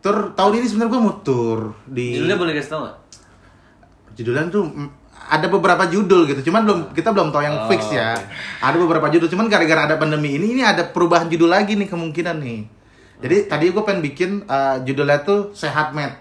Tur 0.00 0.16
tahun 0.32 0.52
ini 0.54 0.66
sebenarnya 0.66 0.90
gue 0.90 1.02
mau 1.02 1.14
tur 1.20 1.60
di 1.84 2.06
Judulnya 2.14 2.36
boleh 2.36 2.52
kasih 2.54 2.70
tau 2.70 2.80
nggak? 2.82 2.96
judulnya 4.12 4.42
tuh 4.46 4.64
ada 5.22 5.46
beberapa 5.46 5.84
judul 5.86 6.26
gitu 6.26 6.40
cuman 6.44 6.62
belum 6.62 6.78
kita 6.90 7.08
belum 7.10 7.28
tahu 7.28 7.40
yang 7.40 7.56
Oh, 7.58 7.68
fix 7.68 7.88
ya 7.90 8.12
oke. 8.12 8.24
ada 8.60 8.76
beberapa 8.76 9.06
judul 9.08 9.28
cuman 9.28 9.46
gara-gara 9.46 9.84
ada 9.84 9.96
pandemi 9.96 10.34
ini 10.34 10.52
ini 10.52 10.62
ada 10.62 10.82
perubahan 10.86 11.26
judul 11.26 11.48
lagi 11.48 11.72
nih 11.74 11.86
kemungkinan 11.86 12.36
nih 12.36 12.60
jadi 13.18 13.36
tadi 13.46 13.68
gue 13.68 13.80
pengen 13.80 14.00
bikin 14.02 14.30
uh, 14.44 14.80
judulnya 14.80 15.20
tuh 15.20 15.52
sehat 15.52 15.92
med 15.92 16.12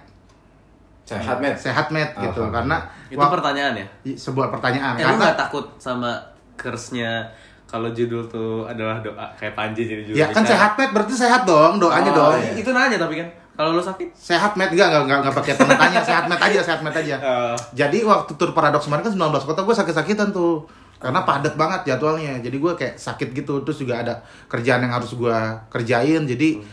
Sehat, 1.01 1.41
Met. 1.41 1.57
sehat 1.57 1.89
med 1.89 2.05
gitu 2.13 2.53
karena 2.53 2.85
Itu 3.09 3.17
wak- 3.17 3.33
pertanyaan 3.33 3.73
ya? 3.73 3.87
sebuah 4.05 4.53
pertanyaan 4.53 4.93
Eh, 4.93 5.01
lu 5.01 5.07
karena 5.09 5.25
gak 5.25 5.39
takut 5.41 5.65
sama 5.75 6.21
curse-nya 6.53 7.25
kalau 7.65 7.89
judul 7.89 8.21
tuh 8.23 8.61
adalah 8.63 9.01
doa 9.01 9.25
kayak 9.33 9.57
Panji 9.57 9.83
jadi 9.83 10.05
judul 10.05 10.13
ya 10.15 10.29
kan 10.29 10.45
sehat 10.45 10.77
med 10.77 10.93
berarti 10.93 11.17
sehat 11.17 11.41
dong 11.43 11.81
doanya 11.81 12.13
Oh, 12.13 12.29
dong 12.29 12.37
iya. 12.37 12.53
Itu 12.53 12.69
nanya 12.69 12.95
tapi 12.95 13.17
kan 13.17 13.27
kalau 13.59 13.75
lu 13.75 13.83
sakit? 13.83 14.15
Sehat 14.15 14.55
med 14.55 14.71
enggak 14.71 14.87
enggak 14.87 15.03
enggak, 15.03 15.19
enggak 15.19 15.35
pakai 15.35 15.53
tanda 15.59 15.75
tanya 15.75 15.99
sehat 15.99 16.31
med 16.31 16.39
aja 16.39 16.59
sehat 16.63 16.79
med 16.79 16.95
aja. 16.95 17.15
Eh, 17.19 17.55
Jadi 17.75 18.07
waktu 18.07 18.31
tur 18.39 18.55
paradoks 18.55 18.87
kemarin 18.87 19.03
kan 19.03 19.11
19 19.11 19.35
kota 19.51 19.67
gue 19.67 19.75
sakit-sakitan 19.75 20.31
tuh. 20.31 20.63
Karena 20.95 21.27
padat 21.27 21.59
banget 21.59 21.91
jadwalnya. 21.91 22.39
Jadi 22.39 22.55
gue 22.55 22.71
kayak 22.79 22.95
sakit 22.95 23.35
gitu. 23.35 23.59
Terus 23.67 23.83
juga 23.83 23.99
ada 23.99 24.23
kerjaan 24.47 24.87
yang 24.87 24.95
harus 24.95 25.11
gue 25.11 25.37
kerjain. 25.75 26.23
Jadi 26.23 26.63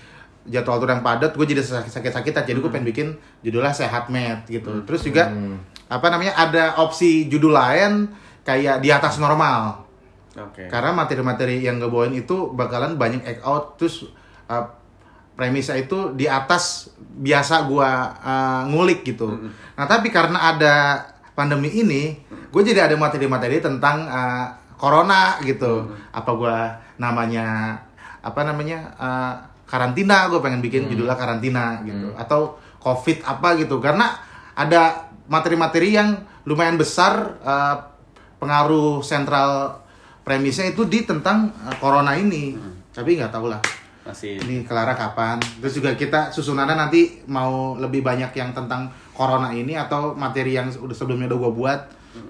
jadwal 0.46 0.78
tur 0.78 0.86
yang 0.94 1.02
padat 1.02 1.34
gue 1.34 1.42
jadi 1.42 1.58
sakit 1.58 2.14
sakitan 2.14 2.46
jadi 2.46 2.62
gue 2.62 2.70
pengen 2.70 2.86
bikin 2.86 3.08
judulnya 3.42 3.74
sehat 3.74 4.06
med 4.06 4.46
gitu. 4.46 4.86
Terus 4.86 5.02
juga 5.02 5.26
apa 5.90 6.06
namanya 6.06 6.38
ada 6.38 6.78
opsi 6.78 7.26
judul 7.26 7.50
lain 7.50 8.14
kayak 8.46 8.78
di 8.78 8.94
atas 8.94 9.18
normal. 9.18 9.82
Oke. 10.36 10.68
karena 10.68 10.92
materi-materi 10.92 11.64
yang 11.64 11.80
gue 11.80 11.88
bawain 11.88 12.12
itu 12.12 12.52
bakalan 12.52 13.00
banyak 13.00 13.24
act 13.24 13.42
out. 13.42 13.80
Terus 13.80 14.04
uh, 14.52 14.68
premisnya 15.36 15.76
itu 15.76 16.16
di 16.16 16.24
atas 16.24 16.90
biasa 16.96 17.68
gua 17.68 18.16
uh, 18.24 18.62
ngulik 18.72 19.04
gitu. 19.04 19.52
Nah 19.76 19.84
tapi 19.84 20.08
karena 20.08 20.56
ada 20.56 20.74
pandemi 21.36 21.68
ini, 21.68 22.16
gue 22.48 22.62
jadi 22.64 22.88
ada 22.88 22.96
materi-materi 22.96 23.60
tentang 23.60 24.08
uh, 24.08 24.48
corona 24.80 25.36
gitu. 25.44 25.92
Apa 26.10 26.32
gua 26.32 26.80
namanya 26.96 27.76
apa 28.24 28.40
namanya 28.42 28.96
uh, 28.96 29.34
karantina, 29.68 30.32
gue 30.32 30.40
pengen 30.40 30.64
bikin 30.64 30.88
judulnya 30.88 31.14
karantina 31.14 31.84
gitu. 31.84 32.16
Atau 32.16 32.56
covid 32.80 33.20
apa 33.28 33.60
gitu. 33.60 33.76
Karena 33.78 34.16
ada 34.56 35.12
materi-materi 35.28 35.92
yang 35.92 36.16
lumayan 36.48 36.80
besar 36.80 37.36
uh, 37.44 37.76
pengaruh 38.40 39.04
sentral 39.04 39.84
premisnya 40.24 40.72
itu 40.72 40.88
di 40.88 41.04
tentang 41.04 41.52
uh, 41.68 41.76
corona 41.76 42.16
ini. 42.16 42.56
Tapi 42.96 43.20
nggak 43.20 43.28
tahu 43.28 43.52
lah 43.52 43.60
Masih. 44.06 44.38
Ini 44.38 44.62
Clara 44.62 44.94
kapan? 44.94 45.42
Terus 45.58 45.74
juga 45.82 45.90
kita 45.98 46.30
susunannya 46.30 46.78
nanti 46.78 47.26
mau 47.26 47.74
lebih 47.74 48.06
banyak 48.06 48.30
yang 48.38 48.54
tentang 48.54 48.86
corona 49.10 49.50
ini 49.50 49.74
atau 49.74 50.14
materi 50.14 50.54
yang 50.54 50.70
udah 50.70 50.94
sebelumnya 50.94 51.26
udah 51.34 51.38
gue 51.42 51.52
buat 51.52 51.80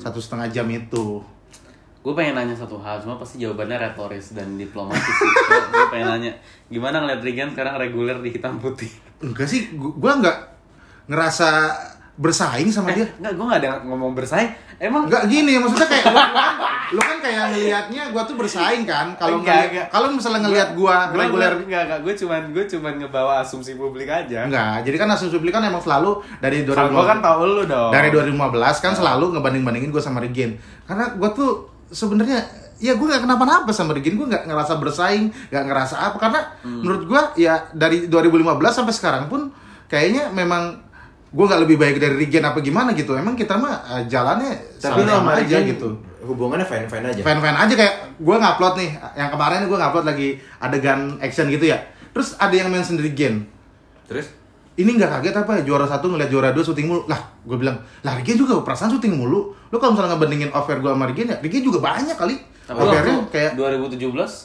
satu 0.01 0.19
setengah 0.19 0.49
jam 0.49 0.67
itu. 0.73 1.21
Gue 2.01 2.15
pengen 2.15 2.39
nanya 2.39 2.55
satu 2.55 2.79
hal 2.81 3.03
cuma 3.03 3.19
pasti 3.19 3.43
jawabannya 3.43 3.83
retoris 3.83 4.31
dan 4.31 4.55
diplomatis 4.55 5.17
gue 5.75 5.87
pengen 5.91 6.07
nanya 6.07 6.33
gimana 6.71 7.03
ngeliat 7.03 7.19
Regan 7.19 7.51
sekarang 7.51 7.83
reguler 7.83 8.23
di 8.23 8.31
hitam 8.31 8.63
putih? 8.63 8.89
Enggak 9.19 9.51
sih 9.51 9.75
gue 9.75 10.13
nggak 10.23 10.39
ngerasa 11.11 11.51
bersaing 12.17 12.73
sama 12.73 12.97
dia. 12.97 13.07
Enggak, 13.21 13.33
gue 13.37 13.45
gak 13.45 13.61
ada 13.61 13.71
ngomong 13.85 14.17
bersaing. 14.17 14.51
Emang 14.81 15.05
Enggak 15.09 15.29
gini, 15.29 15.61
maksudnya 15.61 15.89
kayak 15.89 16.05
kan, 17.17 17.25
kayak 17.25 17.45
ngelihatnya 17.51 18.03
gua 18.11 18.23
tuh 18.23 18.37
bersaing 18.37 18.85
kan. 18.85 19.17
Kalau 19.17 19.41
kalau 19.89 20.09
misalnya 20.11 20.45
ngelihat 20.45 20.69
gua 20.73 21.09
Gua- 21.09 21.19
reguler 21.19 21.53
Enggak, 21.57 21.83
enggak, 21.83 22.01
gue 22.03 22.15
cuman, 22.17 22.43
gue 22.53 22.65
cuman 22.69 22.93
ngebawa 22.97 23.33
asumsi 23.41 23.75
publik 23.75 24.07
aja. 24.07 24.45
Enggak. 24.45 24.85
Jadi 24.85 24.97
kan 24.97 25.09
asumsi 25.09 25.35
publik 25.35 25.51
kan 25.51 25.65
emang 25.65 25.81
selalu 25.81 26.21
dari 26.39 26.63
Kalau 26.63 26.87
2015 26.87 26.95
gue 26.95 27.05
kan 27.07 27.19
tau 27.19 27.41
lu 27.43 27.63
dong. 27.65 27.91
dari 27.91 28.09
2015 28.11 28.37
kan 28.79 28.93
selalu 28.93 29.25
ngebanding-bandingin 29.33 29.89
gue 29.89 29.99
sama 29.99 30.21
Regen 30.21 30.57
karena 30.85 31.11
gue 31.11 31.31
tuh 31.33 31.51
sebenarnya 31.89 32.45
ya 32.77 32.93
gue 32.93 33.03
nggak 33.03 33.23
kenapa-napa 33.23 33.71
sama 33.71 33.91
Regen 33.91 34.15
gue 34.15 34.27
nggak 34.27 34.45
ngerasa 34.45 34.77
bersaing 34.77 35.33
nggak 35.51 35.65
ngerasa 35.65 35.95
apa. 36.03 36.17
Karena 36.19 36.41
menurut 36.63 37.03
gue 37.05 37.21
ya 37.41 37.67
dari 37.73 38.07
2015 38.07 38.47
sampai 38.75 38.93
sekarang 38.93 39.25
pun 39.27 39.49
kayaknya 39.87 40.29
memang 40.31 40.85
gue 41.27 41.45
nggak 41.45 41.63
lebih 41.63 41.77
baik 41.77 41.97
dari 41.97 42.15
Regen 42.17 42.45
apa 42.45 42.61
gimana 42.61 42.93
gitu. 42.93 43.13
Emang 43.13 43.35
kita 43.35 43.57
mah 43.57 43.75
eh, 43.91 44.03
jalannya 44.07 44.53
Tapi 44.77 45.03
sama-sama 45.03 45.11
sama 45.11 45.31
aja 45.35 45.43
Regen 45.59 45.65
gitu 45.73 45.89
hubungannya 46.27 46.63
fine-fine 46.63 47.07
aja. 47.09 47.23
fan-fan 47.23 47.55
aja 47.57 47.73
kayak 47.73 47.95
gue 48.17 48.37
ngupload 48.37 48.75
nih 48.77 48.91
yang 49.15 49.29
kemarin 49.29 49.65
gue 49.65 49.79
ngupload 49.79 50.05
lagi 50.05 50.29
adegan 50.59 51.01
action 51.19 51.47
gitu 51.47 51.67
ya 51.67 51.79
terus 52.11 52.35
ada 52.35 52.53
yang 52.53 52.67
mention 52.67 52.97
Regen 52.97 53.47
Terus? 54.05 54.29
ini 54.75 54.93
nggak 54.93 55.09
kaget 55.11 55.35
apa 55.35 55.63
juara 55.63 55.85
satu 55.85 56.07
ngeliat 56.07 56.29
juara 56.29 56.51
dua 56.51 56.61
syuting 56.61 56.85
mulu 56.85 57.03
lah 57.07 57.17
gue 57.41 57.57
bilang 57.57 57.75
lah 58.01 58.13
Regen 58.13 58.37
juga 58.37 58.61
perasaan 58.61 58.91
syuting 58.91 59.15
mulu 59.15 59.41
lo 59.65 59.77
kalau 59.77 59.93
misalnya 59.93 60.15
ngebandingin 60.15 60.51
offer 60.51 60.77
gue 60.77 60.89
sama 60.89 61.07
Regen 61.07 61.27
ya 61.27 61.37
Regen 61.39 61.63
juga 61.63 61.79
banyak 61.81 62.13
kali 62.13 62.37
Tapi 62.67 62.83
offernya 62.83 63.15
waktu 63.17 63.31
kayak 63.31 63.51
2017, 63.55 64.03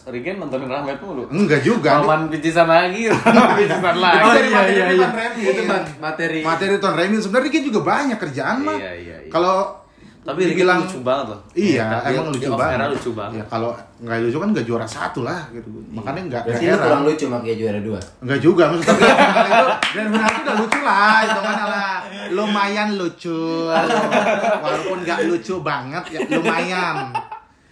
Regen 0.08 0.36
nontonin 0.38 0.70
Rahmat 0.70 1.02
mulu 1.02 1.26
enggak 1.28 1.62
juga 1.62 2.00
Roman 2.00 2.30
picisan 2.30 2.64
lagi, 2.66 3.10
Roman 3.10 3.58
picisan 3.58 3.98
lagi 3.98 4.22
Oh, 4.22 4.32
iya, 4.32 4.46
materi 4.48 4.72
iya, 4.72 4.86
iya. 4.86 5.00
Tuan 5.02 5.14
Remin. 5.18 5.46
Itu 5.48 5.62
mat- 5.66 5.90
materi. 5.98 6.40
materi 6.40 6.74
Tuan 6.78 6.94
Remin 6.94 7.18
sebenarnya 7.18 7.46
Regen 7.50 7.64
juga 7.66 7.80
banyak 7.82 8.18
kerjaan 8.18 8.58
mah 8.62 8.78
Iya, 8.78 8.92
iya, 8.94 9.16
iya. 9.20 9.32
kalau 9.34 9.81
Tapi 10.22 10.42
dibilang- 10.48 10.86
lucu 10.86 11.02
banget 11.02 11.34
loh 11.34 11.40
Iya, 11.52 11.86
Dia- 11.98 12.14
emang 12.14 12.30
di 12.30 12.38
lucu 12.38 12.54
banget. 12.54 12.90
lucu 12.94 13.10
banget 13.12 13.36
Ya 13.36 13.46
kalau 13.50 13.72
nggak 13.98 14.18
lucu 14.22 14.38
kan 14.38 14.50
nggak 14.54 14.66
juara 14.66 14.86
satu 14.86 15.20
lah 15.22 15.40
gitu. 15.50 15.66
Makanya 15.90 16.22
nggak 16.30 16.44
Berarti 16.46 16.62
nggak 16.64 16.78
lu 16.78 16.84
kurang 16.84 17.02
lucu 17.04 17.26
makanya 17.26 17.56
juara 17.58 17.80
dua. 17.80 18.00
Enggak 18.22 18.40
juga, 18.40 18.64
maksudnya 18.70 18.94
Grand 18.94 19.18
Final 19.18 19.50
itu 19.50 19.68
Grand 19.90 20.10
Final 20.12 20.30
itu 20.30 20.42
udah 20.42 20.56
lucu 20.56 20.80
lah, 20.80 21.16
hitungannya 21.24 21.66
lah. 21.68 21.94
Lumayan 22.32 22.90
lucu. 22.96 23.40
Walaupun 24.62 24.98
nggak 25.02 25.20
lucu 25.26 25.56
banget 25.62 26.04
ya 26.08 26.20
lumayan. 26.30 26.96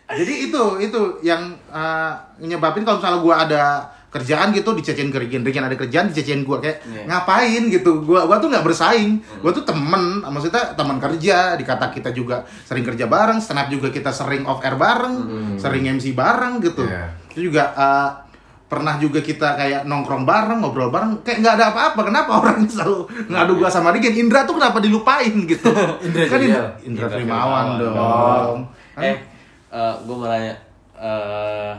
Jadi 0.10 0.34
itu 0.50 0.62
itu 0.80 1.02
yang 1.22 1.42
uh, 1.70 2.10
nyebabin 2.40 2.82
kalau 2.82 2.98
misalnya 2.98 3.20
gua 3.22 3.36
ada 3.46 3.64
kerjaan 4.10 4.50
gitu 4.50 4.74
dicecein 4.74 5.08
ke 5.08 5.18
Regen 5.20 5.46
ada 5.46 5.74
kerjaan 5.74 6.10
dicecein 6.10 6.42
gua 6.42 6.58
kayak 6.58 6.82
Iya. 6.84 7.06
ngapain 7.06 7.64
gitu. 7.68 8.02
Gua 8.02 8.26
gua 8.26 8.38
tuh 8.38 8.50
nggak 8.50 8.62
bersaing. 8.64 9.22
Gua 9.40 9.50
tuh 9.50 9.62
temen, 9.62 10.22
maksudnya 10.24 10.74
teman 10.74 10.98
kerja, 10.98 11.54
dikata 11.54 11.90
kita 11.90 12.10
juga 12.10 12.42
sering 12.64 12.82
kerja 12.84 13.06
bareng, 13.06 13.38
stand 13.38 13.60
up 13.60 13.68
juga 13.68 13.88
kita 13.88 14.10
sering 14.10 14.44
off 14.44 14.60
air 14.60 14.74
bareng, 14.74 15.16
sering 15.56 15.86
MC 15.88 16.12
bareng 16.12 16.58
gitu. 16.60 16.82
Iya. 16.84 17.14
Itu 17.30 17.40
juga 17.46 17.70
uh, 17.72 18.10
pernah 18.66 18.98
juga 18.98 19.18
kita 19.20 19.54
kayak 19.56 19.82
nongkrong 19.84 20.24
bareng, 20.24 20.58
ngobrol 20.60 20.90
bareng, 20.90 21.22
kayak 21.22 21.40
nggak 21.40 21.56
ada 21.56 21.66
apa-apa. 21.70 22.02
Kenapa 22.04 22.32
orang 22.40 22.66
selalu 22.66 22.98
ngadu 23.28 23.54
gua 23.56 23.70
sama 23.70 23.90
Regen? 23.90 24.14
Indra 24.16 24.42
tuh 24.44 24.58
kenapa 24.58 24.78
dilupain 24.78 25.34
gitu? 25.44 25.70
Indra 26.06 26.24
kan 26.26 26.38
juga. 26.40 26.62
Indra, 26.82 27.06
Indra 27.06 27.08
Primawan 27.12 27.66
dong. 27.78 28.60
Kan- 28.94 29.26
Eh, 29.70 29.94
gue 30.02 30.16
mau 30.16 30.26
nanya 30.26 30.58
eh, 30.98 31.74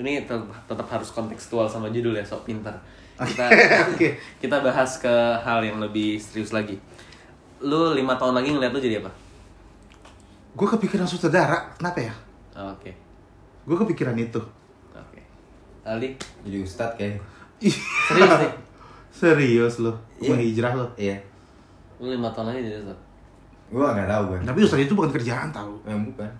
Ini 0.00 0.24
tet- 0.24 0.40
tetap 0.64 0.86
harus 0.88 1.10
kontekstual 1.10 1.68
sama 1.68 1.88
judul 1.88 2.12
ya, 2.12 2.24
sok 2.24 2.44
pinter 2.44 2.72
Kita, 3.20 3.52
Oke. 3.90 4.16
kita 4.40 4.56
bahas 4.58 4.96
ke 4.96 5.12
hal 5.38 5.60
yang 5.60 5.76
lebih 5.76 6.16
serius 6.16 6.50
lagi 6.50 6.80
Lu 7.60 7.92
lima 7.92 8.16
tahun 8.16 8.32
lagi 8.32 8.48
ngeliat 8.50 8.72
lu 8.72 8.80
jadi 8.80 8.96
apa? 8.98 9.12
Gue 10.50 10.64
kepikiran 10.66 11.04
sutradara, 11.04 11.68
kenapa 11.74 12.00
ya? 12.00 12.14
Oh, 12.56 12.72
Oke, 12.72 12.96
Gue 13.62 13.76
kepikiran 13.76 14.16
itu. 14.16 14.40
oke 14.90 15.20
Ali, 15.82 16.16
Jadi 16.40 16.56
ustad 16.58 16.96
kayak. 16.96 17.20
Ih, 17.60 17.76
serius 18.08 18.32
nih? 18.38 18.52
Serius 19.20 19.74
lo, 19.78 19.92
Iya. 20.16 20.28
mau 20.28 20.38
hijrah 20.38 20.72
lo. 20.72 20.86
Iya. 20.96 21.20
Lu 21.98 22.08
lima 22.08 22.32
tahun 22.32 22.48
lagi 22.48 22.60
jadi 22.62 22.80
apa? 22.80 22.94
Gua 23.68 23.92
nggak 23.92 24.08
tahu 24.08 24.22
gue. 24.26 24.38
Tapi 24.42 24.58
Ustadz 24.64 24.82
itu 24.82 24.94
bukan 24.94 25.10
kerjaan 25.10 25.48
tau. 25.50 25.76
Yang 25.84 26.08
bukan. 26.08 26.30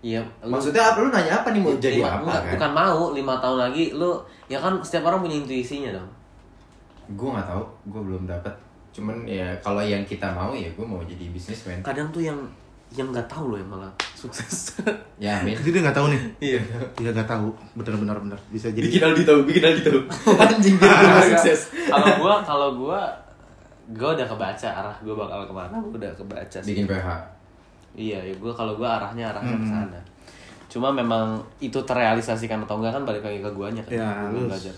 Iya, 0.00 0.24
Maksudnya 0.40 0.80
apa 0.82 0.98
lu 0.98 1.08
nanya 1.08 1.32
apa 1.34 1.48
nih 1.50 1.60
mau 1.60 1.76
jadi 1.76 2.00
lima- 2.00 2.08
apa 2.10 2.24
enggak, 2.24 2.40
kan? 2.40 2.52
Bukan 2.56 2.72
mau, 2.72 3.00
lima 3.12 3.34
tahun 3.36 3.58
lagi 3.60 3.84
lu 3.92 4.16
Ya 4.46 4.56
kan 4.56 4.80
setiap 4.80 5.04
orang 5.06 5.20
punya 5.20 5.36
intuisinya 5.36 5.92
dong 5.92 6.08
Gue 7.10 7.28
nggak 7.28 7.44
tahu, 7.44 7.62
gue 7.86 8.00
belum 8.00 8.22
dapat. 8.24 8.54
Cuman 8.90 9.22
ya 9.22 9.52
kalau 9.58 9.78
yang 9.78 10.00
kita 10.02 10.30
mau 10.30 10.50
ya 10.50 10.66
gue 10.68 10.82
mau 10.82 11.02
jadi 11.02 11.28
bisnismen. 11.28 11.78
Kadang 11.80 12.08
tuh 12.08 12.22
yang 12.22 12.38
yang 12.90 13.06
nggak 13.06 13.26
tahu 13.26 13.54
loh 13.54 13.58
yang 13.58 13.68
malah 13.68 13.86
sukses 14.12 14.74
Ya 15.16 15.38
amin. 15.38 15.54
Jadi 15.54 15.68
dia 15.70 15.80
nggak 15.84 15.94
tahu 15.94 16.06
nih. 16.08 16.20
Iya 16.40 16.60
Dia 16.96 17.10
nggak 17.12 17.28
tahu, 17.28 17.50
benar-benar 17.74 18.16
benar. 18.18 18.38
Bisa 18.48 18.66
jadi. 18.70 18.88
Aldi 19.04 19.22
tahu, 19.22 19.44
bikin 19.44 19.62
Aldi 19.62 19.82
tahu. 19.84 20.00
Anjing 20.42 20.74
biar 20.74 20.90
gua 20.96 21.22
sukses. 21.28 21.60
kalau 21.86 22.08
gua 22.16 22.34
kalau 22.40 22.68
gua 22.74 23.00
gua 23.90 24.10
udah 24.14 24.26
kebaca 24.26 24.68
arah 24.72 24.94
gua 25.00 25.14
bakal 25.18 25.44
ke 25.44 25.52
mana 25.52 25.76
gua 25.76 25.98
udah 25.98 26.12
kebaca 26.14 26.58
sih 26.58 26.72
Bikin 26.72 26.86
PH. 26.86 27.08
Iya 27.92 28.18
ya 28.18 28.34
gua 28.36 28.50
kalau 28.50 28.74
gua 28.74 28.96
arahnya 28.96 29.28
arahnya 29.28 29.54
ke 29.54 29.66
sana 29.66 29.98
cuma 30.66 30.88
memang 30.90 31.34
itu 31.58 31.76
terrealisasikan 31.76 32.62
atau 32.62 32.78
enggak 32.78 32.92
kan 32.92 33.02
balik 33.02 33.20
lagi 33.20 33.38
ke 33.38 33.50
guanya 33.50 33.82
kan 33.82 33.92
Ya, 33.92 34.10
lu- 34.28 34.46
belajar 34.46 34.74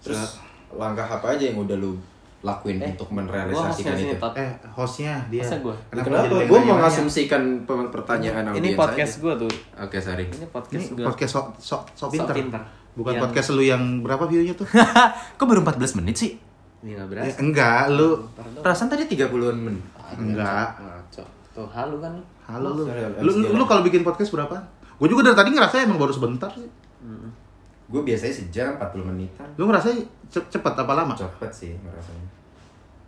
Terus 0.00 0.36
langkah 0.70 1.04
apa 1.06 1.32
aja 1.32 1.44
yang 1.46 1.58
udah 1.58 1.76
lu 1.76 1.96
lakuin 2.40 2.76
Eh, 2.76 2.92
untuk 2.92 3.08
merealisasikan 3.10 3.96
sini, 3.96 4.12
itu? 4.12 4.20
Tot. 4.20 4.36
Eh, 4.36 4.52
hostnya 4.70 5.16
dia. 5.26 5.40
Masa 5.40 5.56
gua? 5.58 5.72
Kenapa, 5.88 6.06
Kenapa? 6.06 6.28
Gue 6.28 6.44
mau 6.44 6.52
nanya-nanya? 6.76 6.82
ngasumsikan 6.84 7.42
pe- 7.64 7.88
pertanyaan 7.88 8.44
ini 8.50 8.52
audiens 8.68 8.76
podcast 8.76 9.14
gua 9.18 9.32
tuh 9.34 9.48
Oke, 9.74 9.96
sorry. 9.96 10.24
ini 10.26 10.36
Ini 10.38 10.46
podcast 10.46 10.86
gua 10.90 11.04
podcast 11.08 11.32
sok 11.32 11.46
sok 11.56 11.82
sok 11.94 12.08
pinter. 12.10 12.34
pinter. 12.34 12.60
Bukan 12.94 13.10
Yang- 13.10 13.22
podcast 13.22 13.48
lu 13.50 13.62
yang 13.62 13.82
berapa 14.00 14.24
view-nya 14.24 14.52
tuh? 14.54 14.68
Kok 15.36 15.44
baru 15.44 15.60
14 15.62 15.96
menit 15.98 16.16
sih? 16.16 16.30
Ini 16.80 16.90
nggak 16.94 17.00
Ya, 17.00 17.10
berasa. 17.10 17.36
enggak, 17.38 17.80
lu 17.90 18.08
Perasaan 18.60 18.88
tadi 18.88 19.02
30-an 19.06 19.56
menit. 19.56 19.84
enggak. 20.14 20.68
Ngaco. 20.76 21.03
Tuh 21.54 21.66
halu 21.66 21.96
kan 21.98 22.10
lu. 22.12 22.22
Halo 22.44 22.68
lu. 22.72 22.82
Sorry, 22.84 23.00
Lu, 23.20 23.30
lu, 23.32 23.46
lu 23.54 23.64
kalau 23.64 23.80
bikin 23.80 24.02
podcast 24.02 24.28
berapa? 24.28 24.56
Gue 24.94 25.06
juga 25.06 25.22
dari 25.24 25.36
tadi 25.36 25.50
ngerasa 25.50 25.74
emang 25.80 25.96
baru 25.96 26.10
sebentar 26.10 26.50
sih. 26.50 26.66
Gue 27.84 28.02
biasanya 28.02 28.34
sejam 28.34 28.74
40 28.74 29.04
menitan. 29.04 29.46
Lu 29.54 29.64
ngerasa 29.64 29.94
ce- 30.26 30.48
cepet 30.48 30.74
apa 30.74 30.92
lama? 30.92 31.14
Cepet 31.14 31.50
sih 31.50 31.72
ngerasanya. 31.76 32.26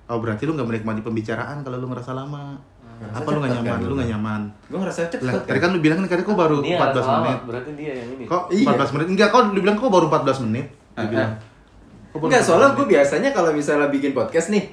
Oh 0.06 0.22
berarti 0.22 0.46
lu 0.46 0.54
nggak 0.54 0.62
menikmati 0.64 1.02
pembicaraan 1.02 1.60
kalau 1.60 1.76
lu 1.76 1.90
ngerasa 1.90 2.14
lama. 2.14 2.54
Ngerasa 2.96 3.18
Apa 3.18 3.28
lu 3.28 3.38
nggak 3.40 3.50
cepet 3.50 3.64
nyaman? 3.64 3.74
kan 3.74 3.80
Lu 3.82 3.94
nggak 3.94 4.06
gua. 4.06 4.14
nyaman. 4.14 4.40
Gue 4.64 4.78
ngerasa 4.78 5.00
cepet 5.08 5.26
Lah, 5.26 5.34
tadi 5.42 5.58
kan 5.58 5.70
lu 5.70 5.80
bilang 5.80 5.98
nih, 5.98 6.08
kok 6.08 6.32
baru 6.32 6.56
Dia 6.62 6.76
14 6.76 6.86
ngerasa 6.86 7.10
lama, 7.10 7.24
menit. 7.24 7.40
Berarti 7.42 7.70
dia 7.74 7.92
yang 7.92 8.08
ini. 8.14 8.24
Kok 8.24 8.42
Iya. 8.48 8.66
14 8.70 8.94
menit? 8.94 9.06
Enggak, 9.10 9.28
kok 9.28 9.40
lu 9.48 9.60
bilang 9.60 9.76
kok 9.76 9.90
baru 9.90 10.06
14 10.06 10.38
menit? 10.46 10.66
Ah, 10.94 11.04
bilang. 11.04 11.26
ah. 11.26 11.38
Kok 12.08 12.16
baru 12.16 12.26
Enggak, 12.30 12.40
14 12.40 12.46
soalnya 12.46 12.68
gue 12.70 12.86
biasanya 12.86 13.30
kalau 13.34 13.50
misalnya 13.50 13.88
bikin 13.90 14.12
podcast 14.12 14.48
nih, 14.48 14.64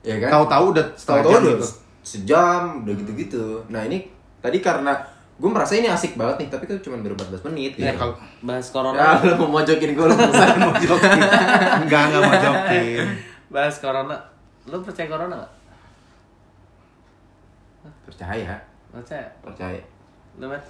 ya 0.00 0.16
kan? 0.18 0.30
tahu-tahu 0.32 0.64
udah 0.72 0.84
setengah 0.96 1.20
Tahu-tahu 1.20 1.34
jam 1.34 1.42
udah 1.44 1.54
gitu. 1.54 1.66
Sejam, 2.00 2.82
udah 2.82 2.94
gitu-gitu. 2.94 3.62
Nah 3.66 3.82
ini 3.82 4.06
tadi 4.38 4.58
karena 4.58 4.94
gue 5.34 5.46
merasa 5.46 5.72
ini 5.72 5.86
asik 5.86 6.14
banget 6.14 6.36
nih, 6.36 6.48
tapi 6.48 6.64
kan 6.64 6.78
cuma 6.78 6.98
baru 6.98 7.14
14 7.14 7.46
menit 7.46 7.72
gitu. 7.72 7.84
Ya, 7.84 7.94
kalau 7.94 8.14
Bahas 8.40 8.64
Ya, 8.64 8.72
corona. 8.72 9.02
lu 9.20 9.34
mau 9.38 9.48
mojokin 9.56 9.90
gue, 9.92 10.04
lu 10.04 10.14
mau 10.14 10.30
jokin. 10.82 11.20
Enggak, 11.80 12.02
enggak 12.08 12.22
mau 12.22 12.36
jokin. 12.36 13.06
Bahas 13.48 13.76
corona. 13.78 14.16
Lu 14.64 14.78
percaya 14.78 15.06
corona 15.06 15.34
nggak? 15.34 15.52
Percaya, 18.04 18.54
Percaya. 18.90 19.28
percaya. 19.40 19.80
Lu 20.36 20.46
Matt? 20.46 20.64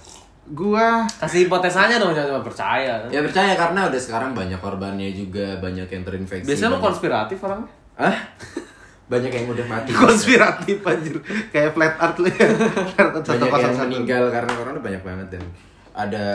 Gua 0.49 1.05
Kasih 1.19 1.45
hipotesanya 1.45 1.97
dong, 1.97 2.09
jangan 2.09 2.29
cuma 2.31 2.43
percaya. 2.43 2.93
Ya 3.07 3.21
percaya 3.21 3.53
karena 3.53 3.85
udah 3.85 3.97
sekarang 3.97 4.33
banyak 4.33 4.57
korbannya 4.57 5.09
juga, 5.11 5.57
banyak 5.57 5.85
yang 5.85 6.03
terinfeksi. 6.03 6.45
Biasanya 6.45 6.69
lu 6.69 6.75
banyak- 6.75 6.85
konspiratif 6.85 7.37
orangnya. 7.39 7.69
Hah? 7.95 8.15
Banyak 9.09 9.31
yang 9.31 9.45
udah 9.47 9.65
mati. 9.67 9.89
konspiratif 9.91 10.77
anjir. 10.81 11.17
Kayak 11.49 11.73
flat 11.73 11.97
art 11.97 12.15
lu 12.15 12.29
ya. 12.29 12.45
Flat 12.87 13.09
art 13.11 13.25
banyak 13.25 13.49
yang 13.49 13.73
101. 13.73 13.83
meninggal 13.83 14.23
karena 14.29 14.51
corona 14.53 14.79
banyak 14.79 15.01
banget 15.01 15.27
dan 15.31 15.43
ada 15.91 16.25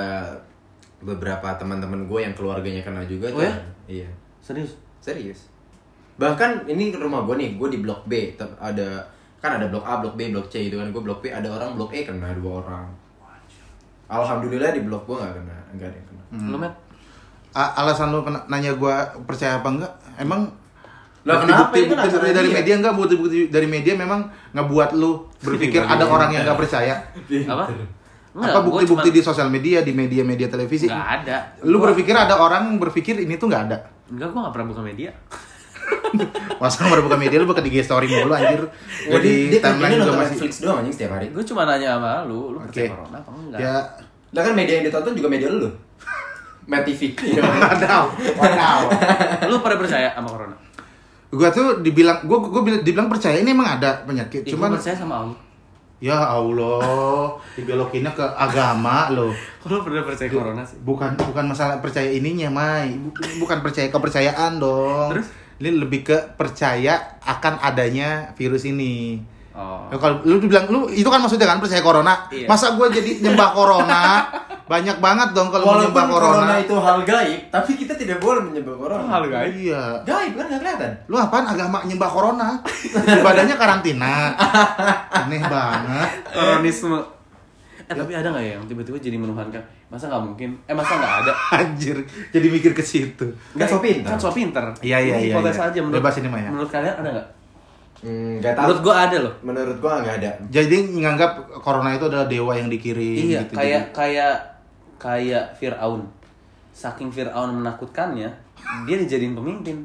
beberapa 0.98 1.48
teman-teman 1.54 2.04
gue 2.04 2.20
yang 2.20 2.32
keluarganya 2.32 2.80
kena 2.80 3.04
juga 3.04 3.28
Oh 3.28 3.38
tuh. 3.38 3.44
ya? 3.44 3.54
Iya, 3.86 4.08
Serius? 4.40 4.74
serius. 4.98 5.46
Bahkan 6.14 6.66
ini 6.66 6.90
rumah 6.90 7.22
gue 7.22 7.36
nih, 7.36 7.50
gue 7.54 7.68
di 7.68 7.78
blok 7.78 8.04
B, 8.04 8.32
ada 8.58 9.04
kan 9.38 9.54
ada 9.54 9.68
blok 9.68 9.84
A, 9.84 10.00
blok 10.00 10.14
B, 10.14 10.30
blok 10.30 10.48
C 10.48 10.64
itu 10.64 10.74
kan 10.74 10.88
gue 10.88 10.98
blok 10.98 11.20
B 11.20 11.28
ada 11.28 11.44
orang 11.46 11.74
blok 11.74 11.92
E 11.92 12.02
kena 12.02 12.32
dua 12.32 12.58
orang. 12.60 12.86
Alhamdulillah 14.06 14.70
di 14.70 14.80
blok 14.80 15.04
gue 15.04 15.16
nggak 15.16 15.34
kena, 15.34 15.56
nggak 15.74 15.86
ada 15.86 15.96
yang 15.96 16.06
kena. 16.06 16.22
Lu 16.46 16.56
Matt? 16.56 16.74
A- 17.52 17.74
alasan 17.78 18.10
lu 18.10 18.18
nanya 18.48 18.74
gua 18.74 18.98
percaya 19.22 19.58
apa 19.58 19.68
enggak? 19.68 19.92
Emang 20.16 20.50
Lah, 21.24 21.40
kenapa? 21.40 21.72
bukti, 21.72 21.88
bukti, 21.88 22.04
acara 22.04 22.36
dari 22.36 22.48
dia. 22.52 22.56
media 22.60 22.74
enggak 22.76 22.94
bukti 22.94 23.14
bukti 23.16 23.38
dari 23.48 23.64
media 23.64 23.96
memang 23.96 24.28
ngebuat 24.52 24.90
lu 24.92 25.24
berpikir 25.40 25.80
ada 25.80 26.04
orang 26.04 26.28
yang 26.36 26.44
enggak 26.44 26.60
percaya. 26.60 26.94
Apa? 27.48 27.64
apa 28.34 28.66
bukti-bukti 28.66 29.14
di 29.14 29.22
sosial 29.22 29.46
media, 29.46 29.80
di 29.80 29.94
media-media 29.94 30.50
televisi? 30.50 30.84
Enggak 30.84 31.22
ada. 31.22 31.36
Lu 31.64 31.78
Gua- 31.78 31.88
berpikir 31.90 32.12
ada 32.12 32.34
orang 32.36 32.76
berpikir 32.76 33.16
ini 33.16 33.38
tuh 33.38 33.48
enggak 33.48 33.72
ada. 33.72 33.76
Enggak, 34.10 34.36
gua 34.36 34.40
enggak 34.44 34.54
pernah 34.58 34.68
buka 34.74 34.82
media. 34.84 35.10
Masa 36.60 36.84
baru 36.88 37.08
buka 37.08 37.16
media 37.16 37.36
lu 37.40 37.48
buka 37.48 37.64
di 37.64 37.70
story 37.80 38.04
mulu 38.04 38.34
anjir. 38.34 38.68
Jadi 39.08 39.32
dia 39.48 39.60
timeline 39.64 40.00
juga 40.00 40.12
masih 40.18 40.36
Netflix 40.36 40.52
doang 40.60 40.76
anjing 40.84 40.92
setiap 40.92 41.10
hari. 41.16 41.32
Gue 41.32 41.44
cuma 41.44 41.62
nanya 41.64 41.96
sama 41.96 42.24
lu, 42.28 42.52
lu 42.52 42.58
percaya 42.60 42.84
Oke. 42.84 42.92
corona 42.92 43.18
apa 43.20 43.30
enggak? 43.32 43.58
ya 43.60 43.74
Lah 44.34 44.42
kan 44.42 44.52
media 44.52 44.74
yang 44.76 44.84
ditonton 44.90 45.12
juga 45.14 45.28
media 45.30 45.48
lu. 45.48 45.68
Met 46.70 46.82
TV. 46.88 47.12
Wadaw, 47.38 48.04
wadaw. 48.40 48.78
Lu 49.46 49.56
pada 49.60 49.76
percaya 49.76 50.08
sama 50.12 50.28
corona? 50.28 50.56
Gua 51.34 51.48
tuh 51.50 51.80
dibilang 51.80 52.22
gua 52.22 52.38
gua 52.40 52.62
bilang- 52.62 52.80
dibilang 52.80 53.06
percaya 53.06 53.36
ini 53.36 53.50
emang 53.50 53.68
ada 53.72 54.02
penyakit. 54.02 54.42
Ya, 54.42 54.50
Cuman 54.50 54.70
gua 54.70 54.78
percaya 54.78 54.94
sama 54.94 55.14
Allah. 55.20 55.38
ya 55.98 56.18
Allah, 56.18 57.32
dibelokinnya 57.54 58.12
ke 58.12 58.22
agama 58.30 59.08
loh. 59.10 59.32
Lu 59.64 59.80
pernah 59.80 60.02
percaya 60.02 60.28
corona 60.28 60.62
sih? 60.62 60.76
bukan 60.78 61.16
bukan 61.16 61.44
masalah 61.46 61.78
percaya 61.78 62.06
ininya 62.06 62.48
Mai 62.48 62.92
Bu- 62.94 63.14
bukan 63.38 63.58
percaya 63.60 63.88
kepercayaan 63.88 64.58
dong 64.58 65.08
Terus? 65.10 65.28
ini 65.56 65.70
lebih 65.74 66.04
ke 66.04 66.16
percaya 66.34 66.94
akan 67.20 67.56
adanya 67.58 68.30
virus 68.34 68.64
ini 68.64 69.24
Oh. 69.50 69.86
Ya, 69.86 69.96
kalau 69.96 70.18
lu 70.20 70.42
bilang 70.42 70.66
lu 70.66 70.90
itu 70.90 71.06
kan 71.06 71.16
maksudnya 71.16 71.46
kan 71.46 71.56
percaya 71.56 71.78
corona 71.78 72.26
Iya. 72.28 72.44
masa 72.44 72.74
gue 72.74 72.90
jadi 72.90 73.22
nyembah 73.22 73.54
corona 73.54 74.02
banyak 74.64 74.96
banget 74.96 75.28
dong 75.32 75.52
kalau 75.52 75.64
Walaupun 75.68 75.92
nyembah 75.92 76.06
corona, 76.08 76.32
corona 76.40 76.54
itu 76.56 76.74
hal 76.74 76.98
gaib, 77.04 77.40
tapi 77.52 77.70
kita 77.76 77.92
tidak 77.92 78.16
boleh 78.16 78.40
menyembah 78.40 78.72
corona. 78.74 79.04
Hal 79.04 79.24
gaib? 79.28 79.52
iya 79.52 79.82
Gaib 80.00 80.32
kan 80.32 80.44
nggak 80.48 80.60
kelihatan. 80.60 80.90
lu 81.04 81.16
apaan 81.16 81.44
agama 81.44 81.84
nyembah 81.84 82.08
corona 82.08 82.48
ibadahnya 83.04 83.56
karantina 83.56 84.32
aneh 85.12 85.42
banget 85.44 86.08
Koronisme. 86.26 86.96
Eh 87.84 87.92
tapi 87.92 88.16
ada 88.16 88.32
nggak 88.32 88.40
ya 88.40 88.52
yang 88.56 88.64
tiba-tiba 88.64 88.96
jadi 88.96 89.20
menuhankan? 89.20 89.60
Masa 89.92 90.08
nggak 90.08 90.24
mungkin? 90.24 90.56
Eh 90.64 90.72
masa 90.72 90.96
nggak 90.96 91.14
ada? 91.20 91.32
anjir 91.60 92.00
jadi 92.32 92.46
mikir 92.48 92.72
ke 92.72 92.80
situ 92.80 93.28
Nggak 93.52 93.68
so 93.68 93.76
pintar. 93.84 94.16
Kan 94.16 94.18
so 94.18 94.32
pinter. 94.32 94.64
Iya, 94.80 94.96
iya, 94.96 95.16
iya, 95.20 95.36
Hipotes 95.36 95.60
iya. 95.60 95.68
aja 95.68 95.78
menurut, 95.84 96.00
Bebas 96.00 96.16
ini, 96.16 96.28
Maya. 96.32 96.48
Menurut 96.48 96.72
kalian 96.72 96.96
ada 96.96 97.10
nggak? 97.12 97.28
Hmm, 98.00 98.36
tahu. 98.40 98.56
Menurut 98.64 98.80
gua 98.80 98.94
ada 99.04 99.16
loh. 99.20 99.34
Menurut 99.44 99.76
gua 99.76 99.92
nggak 100.00 100.16
ada. 100.24 100.30
jadi 100.48 100.76
nganggap 100.88 101.30
corona 101.60 101.92
itu 101.92 102.08
adalah 102.08 102.24
dewa 102.24 102.56
yang 102.56 102.72
dikirim 102.72 103.20
Iya, 103.20 103.40
gitu 103.44 103.52
kayak 103.60 103.92
kayak 103.92 104.34
kayak 105.04 105.52
Fir'aun. 105.60 106.00
Saking 106.72 107.12
Fir'aun 107.12 107.60
menakutkannya, 107.60 108.32
dia 108.88 108.96
dijadiin 108.96 109.36
pemimpin. 109.36 109.84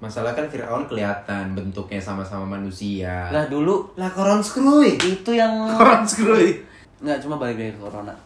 Masalah 0.00 0.32
kan 0.32 0.48
Fir'aun 0.48 0.88
kelihatan 0.88 1.52
bentuknya 1.52 2.00
sama-sama 2.00 2.56
manusia. 2.56 3.28
Lah 3.28 3.44
dulu 3.52 3.92
lah 4.00 4.08
koron 4.08 4.40
skruy. 4.40 4.96
itu 4.96 5.36
yang 5.36 5.68
Koran 5.76 6.08
screwy. 6.08 6.64
nggak 7.04 7.20
cuma 7.20 7.36
balik 7.36 7.60
ke 7.60 7.76
corona. 7.76 8.16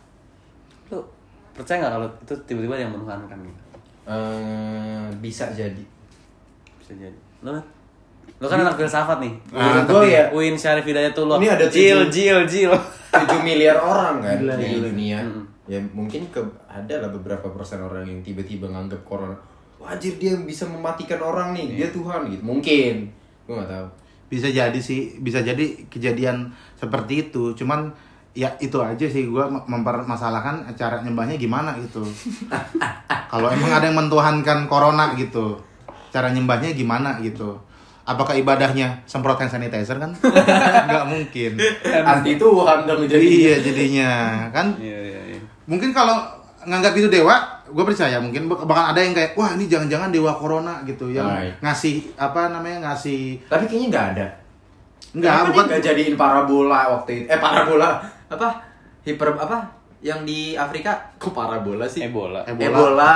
Lu 0.95 1.03
percaya 1.51 1.83
nggak 1.83 1.93
kalau 1.99 2.09
itu 2.23 2.35
tiba-tiba 2.47 2.79
yang 2.79 2.95
menuhankan 2.95 3.39
gitu? 3.43 3.61
Eh, 4.07 5.07
bisa 5.19 5.51
jadi. 5.51 5.83
Bisa 6.79 6.95
jadi. 6.95 7.19
Lu 7.43 7.53
Lu 8.37 8.47
kan 8.47 8.59
anak 8.59 8.75
filsafat 8.75 9.19
nih. 9.19 9.33
Ah, 9.51 9.81
gua 9.83 10.05
tapi- 10.05 10.13
ya 10.13 10.29
Uin 10.31 10.55
Syarif 10.55 10.85
Hidayatullah. 10.85 11.37
Ini 11.37 11.49
ada 11.51 11.67
Jil, 11.67 12.07
Jil, 12.09 12.45
Jil. 12.45 12.73
7 13.09 13.41
miliar 13.41 13.77
orang 13.77 14.21
kan 14.21 14.37
Gila, 14.37 14.55
di 14.55 14.65
gila. 14.69 14.87
dunia. 14.87 15.19
Mm. 15.19 15.43
Ya 15.65 15.81
mungkin 15.91 16.23
ke 16.29 16.39
ada 16.67 16.95
lah 16.99 17.11
beberapa 17.11 17.49
persen 17.49 17.79
orang 17.79 18.03
yang 18.03 18.21
tiba-tiba 18.21 18.67
nganggap 18.67 19.01
corona 19.03 19.33
wajir 19.79 20.17
dia 20.17 20.35
bisa 20.37 20.65
mematikan 20.65 21.19
orang 21.19 21.53
nih, 21.53 21.75
dia 21.75 21.89
Tuhan 21.89 22.29
gitu. 22.29 22.43
Mungkin. 22.43 23.09
Gua 23.45 23.59
nggak 23.59 23.71
tahu. 23.71 23.89
bisa 24.29 24.45
jadi 24.47 24.77
sih 24.77 25.17
bisa 25.19 25.41
jadi 25.41 25.65
kejadian 25.89 26.53
seperti 26.75 27.27
itu 27.27 27.57
cuman 27.57 27.89
ya 28.35 28.53
itu 28.59 28.77
aja 28.77 29.09
sih 29.09 29.25
gua 29.25 29.49
mem- 29.49 29.65
mempermasalahkan 29.67 30.69
cara 30.75 31.01
nyembahnya 31.01 31.41
gimana 31.41 31.73
gitu 31.81 32.05
kalau 33.33 33.49
emang 33.49 33.73
ada 33.73 33.89
yang 33.89 33.97
mentuhankan 33.97 34.69
corona 34.69 35.17
gitu 35.17 35.57
cara 36.11 36.29
nyembahnya 36.29 36.73
gimana 36.73 37.17
gitu 37.21 37.57
apakah 38.09 38.33
ibadahnya 38.33 39.05
semprot 39.05 39.37
hand 39.37 39.53
sanitizer 39.53 39.95
kan 39.95 40.17
nggak 40.89 41.05
mungkin 41.07 41.61
Anti 41.85 42.35
Tuhan 42.35 42.79
dong 42.83 43.05
jadi. 43.05 43.21
iya 43.21 43.55
jadinya 43.59 44.11
kan 44.49 44.73
Iya, 44.75 44.99
iya, 45.05 45.21
iya. 45.29 45.41
mungkin 45.65 45.93
kalau 45.93 46.17
nganggap 46.61 46.93
itu 46.95 47.07
dewa 47.07 47.37
gue 47.65 47.85
percaya 47.85 48.17
mungkin 48.17 48.49
bahkan 48.49 48.91
ada 48.91 48.99
yang 48.99 49.13
kayak 49.13 49.33
wah 49.35 49.53
ini 49.53 49.65
jangan-jangan 49.65 50.09
dewa 50.09 50.33
corona 50.33 50.81
gitu 50.83 51.09
yang 51.09 51.29
Right. 51.29 51.55
ngasih 51.61 52.17
apa 52.17 52.49
namanya 52.49 52.89
ngasih 52.89 53.45
Tapi 53.45 53.65
kayaknya 53.65 53.89
nggak 53.89 54.07
ada. 54.11 54.27
enggak 55.11 55.31
Kenapa 55.31 55.49
bukan 55.51 55.65
nggak 55.67 55.83
jadiin 55.83 56.15
parabola 56.15 56.81
waktu 56.91 57.11
itu? 57.15 57.27
Eh 57.27 57.39
parabola 57.39 57.89
apa? 58.27 58.49
Hiper 59.03 59.29
apa? 59.35 59.59
Yang 59.99 60.21
di 60.25 60.41
Afrika 60.55 61.11
kok 61.15 61.31
parabola 61.31 61.85
sih? 61.85 62.03
Ebola. 62.03 62.43
Ebola. 62.45 62.71
Ebola. 62.71 63.11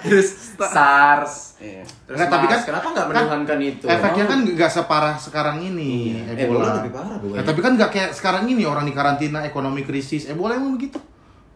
Terus 0.04 0.28
SARS. 0.54 1.56
Iya. 1.56 1.84
Terus 2.04 2.18
tapi 2.22 2.46
kan- 2.46 2.60
kenapa 2.62 2.86
nggak 2.90 3.06
kan 3.06 3.12
menuhankan 3.16 3.58
itu? 3.62 3.84
Efeknya 3.86 4.24
kan 4.26 4.38
nggak 4.44 4.68
separah 4.70 5.16
sekarang 5.16 5.56
ini 5.58 6.20
Iya. 6.28 6.44
Ebola. 6.44 6.44
Ebola 6.44 6.76
lebih 6.78 6.92
parah, 6.92 7.16
Bu. 7.16 7.32
Nah, 7.32 7.40
tapi 7.42 7.60
kan 7.60 7.72
nggak 7.74 7.90
kayak 7.90 8.10
sekarang 8.12 8.44
ini 8.46 8.62
orang 8.62 8.84
di 8.84 8.92
karantina 8.92 9.40
ekonomi 9.42 9.82
krisis. 9.82 10.26
Ebola 10.26 10.54
emang 10.54 10.76
begitu? 10.76 11.00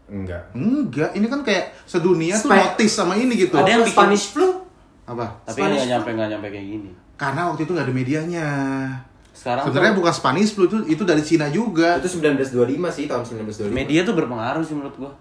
Enggak. 0.05 0.53
Enggak, 0.53 1.11
ini 1.13 1.27
kan 1.27 1.41
kayak 1.41 1.73
sedunia 1.85 2.35
tuh 2.35 2.49
Spe- 2.49 2.61
notice 2.63 2.93
sama 2.95 3.15
ini 3.15 3.33
gitu. 3.39 3.57
Ada 3.57 3.69
yang 3.71 3.83
bikin- 3.83 3.93
Spanish 3.95 4.27
flu? 4.31 4.49
Apa? 5.05 5.45
Tapi 5.45 5.61
nggak 5.61 5.85
nyampe 5.87 6.09
nggak 6.11 6.29
nyampe 6.31 6.49
kayak 6.49 6.67
gini. 6.67 6.91
Karena 7.15 7.49
waktu 7.49 7.61
itu 7.63 7.73
nggak 7.73 7.87
ada 7.87 7.95
medianya. 7.95 8.49
Sekarang 9.35 9.67
Sebenarnya 9.67 9.93
tuh 9.93 10.01
bukan 10.07 10.15
Spanish 10.15 10.55
flu 10.55 10.71
itu 10.71 10.79
itu 10.87 11.03
dari 11.03 11.21
Cina 11.27 11.51
juga. 11.51 11.99
Itu 11.99 12.23
1925 12.23 12.95
sih, 12.95 13.05
tahun 13.11 13.23
1925. 13.27 13.75
media 13.75 14.07
tuh 14.07 14.15
berpengaruh 14.15 14.63
sih 14.63 14.79
menurut 14.79 14.95
gua. 14.95 15.13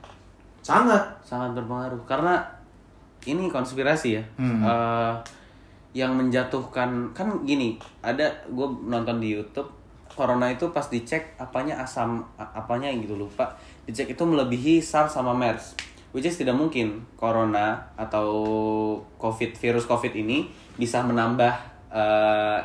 Sangat. 0.62 1.02
Sangat 1.26 1.58
berpengaruh 1.58 2.06
karena 2.06 2.46
ini 3.26 3.50
konspirasi 3.50 4.22
ya. 4.22 4.24
Hmm. 4.38 4.62
Eh, 4.62 5.14
yang 5.98 6.14
menjatuhkan 6.14 7.14
kan 7.14 7.28
gini, 7.46 7.78
ada 8.02 8.26
gue 8.50 8.68
nonton 8.86 9.22
di 9.22 9.34
YouTube 9.34 9.70
corona 10.14 10.50
itu 10.50 10.70
pas 10.70 10.86
dicek 10.86 11.38
apanya 11.42 11.82
asam 11.82 12.22
apanya 12.38 12.90
yang 12.90 13.02
gitu 13.02 13.18
lupa. 13.18 13.58
Dicek 13.90 14.14
itu 14.14 14.24
melebihi 14.26 14.82
SARS 14.82 15.18
sama 15.18 15.34
MERS. 15.34 15.74
Which 16.14 16.30
is 16.30 16.38
tidak 16.38 16.54
mungkin 16.54 17.10
corona 17.18 17.90
atau 17.98 18.30
COVID 19.18 19.58
virus 19.58 19.90
COVID 19.90 20.14
ini 20.14 20.46
bisa 20.78 21.02
menambah 21.02 21.54
eh, 21.90 22.60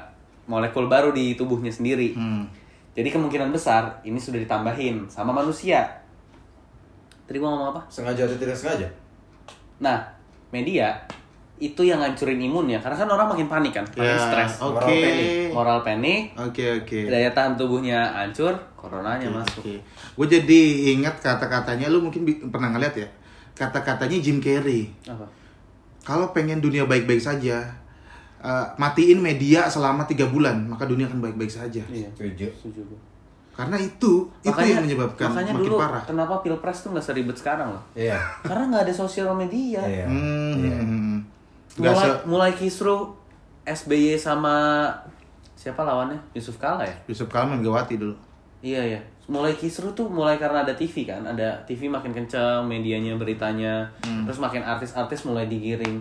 molekul 0.48 0.88
baru 0.88 1.12
di 1.12 1.36
tubuhnya 1.36 1.70
sendiri. 1.70 2.16
Hmm. 2.16 2.48
Jadi 2.96 3.14
kemungkinan 3.14 3.52
besar 3.54 4.00
ini 4.02 4.18
sudah 4.18 4.42
ditambahin 4.42 5.06
sama 5.06 5.30
manusia. 5.30 5.86
Tadi 7.28 7.36
gua 7.38 7.52
ngomong 7.54 7.70
apa? 7.76 7.80
Sengaja 7.92 8.24
atau 8.24 8.34
tidak 8.40 8.56
sengaja? 8.56 8.88
Nah, 9.78 10.00
media 10.50 10.96
itu 11.58 11.82
yang 11.82 11.98
ngancurin 11.98 12.38
imunnya 12.38 12.78
karena 12.78 12.94
kan 12.94 13.10
orang 13.10 13.28
makin 13.34 13.50
panik 13.50 13.74
kan, 13.74 13.82
makin 13.82 14.06
Ya, 14.06 14.14
stres. 14.16 14.62
Oke. 14.62 14.70
Moral 14.70 14.94
panic. 15.02 15.50
Moral 15.50 15.78
panic, 15.82 16.20
Oke 16.38 16.64
oke. 16.82 16.98
daya 17.10 17.30
tahan 17.34 17.58
tubuhnya 17.58 17.98
hancur, 18.14 18.54
coronanya 18.78 19.26
masuk. 19.26 19.66
Oke. 19.66 19.76
Gue 20.14 20.26
jadi 20.26 20.60
ingat 20.94 21.18
kata-katanya 21.18 21.90
lu 21.90 21.98
mungkin 22.02 22.22
pernah 22.50 22.70
ngeliat 22.70 22.94
ya. 22.94 23.08
Kata-katanya 23.58 24.22
Jim 24.22 24.38
Carrey. 24.38 24.86
Apa? 25.06 25.26
Kalau 26.06 26.30
pengen 26.30 26.62
dunia 26.62 26.86
baik-baik 26.86 27.20
saja, 27.20 27.66
eh, 28.40 28.66
matiin 28.74 29.18
media 29.18 29.66
selama 29.66 30.02
tiga 30.02 30.26
bulan, 30.26 30.56
maka 30.64 30.84
dunia 30.84 31.06
akan 31.06 31.18
baik-baik 31.20 31.50
saja. 31.50 31.82
Iya. 31.84 32.08
Setuju. 32.12 32.46
Karena 33.50 33.74
itu 33.74 34.22
itu 34.40 34.54
yang 34.62 34.80
menyebabkan 34.80 35.28
makanya 35.28 35.50
makin 35.50 35.66
dulu 35.66 35.76
parah. 35.76 36.02
kenapa 36.04 36.34
pilpres 36.40 36.78
tuh 36.78 36.90
nggak 36.90 37.02
seribet 37.02 37.34
sekarang 37.34 37.68
loh? 37.68 37.82
Iya. 37.92 38.14
Karena 38.40 38.70
nggak 38.70 38.82
ada 38.86 38.94
sosial 38.96 39.34
media. 39.34 39.82
Iya. 39.82 40.06
Hmm. 40.06 40.54
Iya. 40.56 40.78
Nggak 41.74 41.90
mulai 41.90 42.06
se- 42.06 42.22
mulai 42.24 42.52
kisruh 42.52 43.02
SBY 43.64 44.14
sama 44.14 44.86
siapa 45.52 45.82
lawannya 45.82 46.16
Yusuf 46.32 46.54
Kala 46.56 46.82
ya 46.82 46.94
Yusuf 47.04 47.26
Kala 47.26 47.50
Megawati 47.52 47.98
dulu. 47.98 48.14
iya 48.58 48.78
ya 48.80 49.00
mulai 49.26 49.52
kisruh 49.52 49.90
tuh 49.92 50.06
mulai 50.08 50.34
karena 50.34 50.62
ada 50.62 50.72
TV 50.72 51.02
kan 51.04 51.20
ada 51.20 51.52
TV 51.62 51.86
makin 51.86 52.10
kencang 52.10 52.62
medianya 52.64 53.14
beritanya 53.14 53.86
Hmm. 54.00 54.22
terus 54.22 54.38
makin 54.38 54.62
artis-artis 54.62 55.22
mulai 55.24 55.46
digiring 55.46 55.98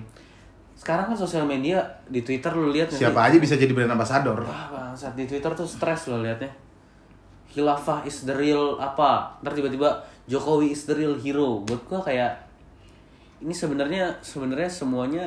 sekarang 0.77 1.09
kan 1.09 1.17
sosial 1.17 1.43
media 1.49 1.81
di 2.05 2.21
Twitter 2.21 2.53
lu 2.53 2.69
lihat 2.69 2.93
Siapa 2.93 3.25
sih? 3.25 3.27
aja 3.33 3.37
bisa 3.41 3.55
jadi 3.57 3.73
brand 3.73 3.97
ambassador. 3.97 4.37
Wah 4.45 4.69
bangsat 4.69 5.17
di 5.17 5.25
Twitter 5.25 5.49
tuh 5.57 5.65
stres 5.65 6.05
lo 6.09 6.21
liatnya 6.21 6.49
Khilafah 7.49 8.05
is 8.05 8.27
the 8.29 8.35
real 8.35 8.77
apa 8.77 9.41
Ntar 9.41 9.57
tiba-tiba 9.57 9.89
Jokowi 10.29 10.75
is 10.75 10.83
the 10.85 10.93
real 10.93 11.15
hero 11.17 11.63
Buat 11.63 11.81
gua 11.89 11.99
kayak 12.03 12.33
Ini 13.41 13.53
sebenarnya 13.55 14.13
sebenarnya 14.21 14.69
semuanya 14.69 15.25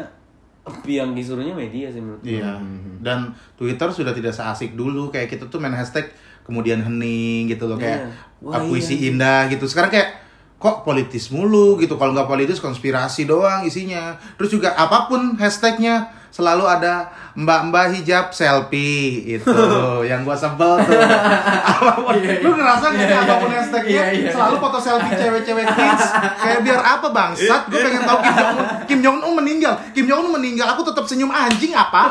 Yang 0.86 1.10
disuruhnya 1.16 1.56
media 1.56 1.88
sih 1.90 1.98
menurut 1.98 2.20
gua. 2.22 2.30
Iya. 2.30 2.52
Dan 3.00 3.32
Twitter 3.56 3.88
sudah 3.90 4.12
tidak 4.12 4.36
seasik 4.36 4.76
dulu 4.76 5.08
kayak 5.08 5.32
kita 5.32 5.48
tuh 5.48 5.58
main 5.58 5.74
hashtag 5.74 6.12
kemudian 6.44 6.82
hening 6.84 7.48
gitu 7.48 7.66
loh 7.66 7.80
kayak 7.80 8.06
Iya. 8.06 8.12
Wah, 8.44 8.56
ah, 8.56 8.64
puisi 8.64 8.96
iya. 9.00 9.12
indah 9.12 9.48
gitu. 9.48 9.64
Sekarang 9.68 9.88
kayak 9.92 10.19
kok 10.60 10.84
politis 10.84 11.32
mulu 11.32 11.80
gitu. 11.80 11.96
Kalau 11.96 12.12
nggak 12.12 12.28
politis 12.28 12.60
konspirasi 12.60 13.24
doang 13.24 13.64
isinya. 13.64 14.20
Terus 14.36 14.52
juga 14.52 14.76
apa 14.76 15.08
pun 15.08 15.40
hashtagnya 15.40 16.12
selalu 16.30 16.62
ada 16.62 17.10
mbak-mbak 17.32 17.96
hijab 17.96 18.36
selfie 18.36 19.40
itu. 19.40 19.60
Yang 20.10 20.20
gua 20.28 20.36
sebel 20.36 20.84
tuh. 20.84 21.00
apa 21.72 21.92
pun. 21.96 22.14
Lu 22.20 22.50
ngerasa 22.60 22.84
nggak 22.92 23.06
sih 23.08 23.16
apa 23.16 23.34
pun 23.40 23.50
hashtagnya? 23.50 23.88
Iya, 23.88 24.04
iya, 24.12 24.30
selalu 24.36 24.56
foto 24.60 24.78
selfie 24.78 25.16
cewek-cewek 25.16 25.64
kids. 25.64 26.04
Kayak 26.36 26.60
biar 26.60 26.80
apa 26.84 27.06
bangsat? 27.08 27.62
Gue 27.72 27.80
pengen 27.80 28.02
tahu 28.04 28.18
Kim 28.20 28.36
Jong 28.36 28.52
Un 28.52 28.66
Kim 28.84 29.00
Jong 29.00 29.18
Un 29.24 29.32
meninggal. 29.40 29.74
Kim 29.96 30.04
Jong 30.04 30.20
Un 30.28 30.32
meninggal. 30.36 30.66
Aku 30.76 30.84
tetap 30.84 31.08
senyum 31.08 31.32
anjing 31.32 31.72
apa? 31.72 32.02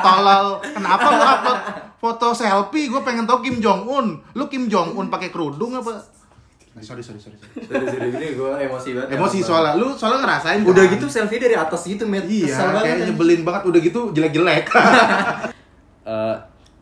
Tolol. 0.00 0.64
Kenapa 0.72 1.06
lu 1.12 1.20
upload 1.20 1.60
foto 2.00 2.28
selfie? 2.32 2.88
Gue 2.88 3.04
pengen 3.04 3.28
tahu 3.28 3.44
Kim 3.44 3.60
Jong 3.60 3.84
Un 3.84 4.06
lu 4.32 4.48
Kim 4.48 4.72
Jong 4.72 4.96
Un 4.96 5.12
pakai 5.12 5.28
kerudung 5.28 5.76
apa 5.76 6.23
Nah, 6.74 6.82
sorry 6.82 6.98
sorry 7.00 7.16
sorry, 7.16 7.38
sorry. 7.38 7.86
Sini 7.86 8.10
ini 8.10 8.34
gue 8.34 8.50
emosi 8.60 8.88
banget. 8.92 9.14
emosi 9.14 9.38
soalnya 9.40 9.72
lu 9.74 9.94
soalnya 9.94 10.26
ngerasain 10.26 10.58
kan? 10.58 10.66
Udah 10.66 10.84
gitu 10.88 11.06
selfie 11.06 11.38
dari 11.38 11.54
atas 11.54 11.82
gitu, 11.84 12.02
Met. 12.02 12.26
iya 12.26 12.50
Kesel 12.50 12.66
banget, 12.68 12.82
kayak 12.82 12.94
anjing. 12.96 13.08
nyebelin 13.08 13.40
banget 13.42 13.62
udah 13.64 13.80
gitu 13.80 14.00
jelek-jelek 14.10 14.64
Eh, 16.04 16.34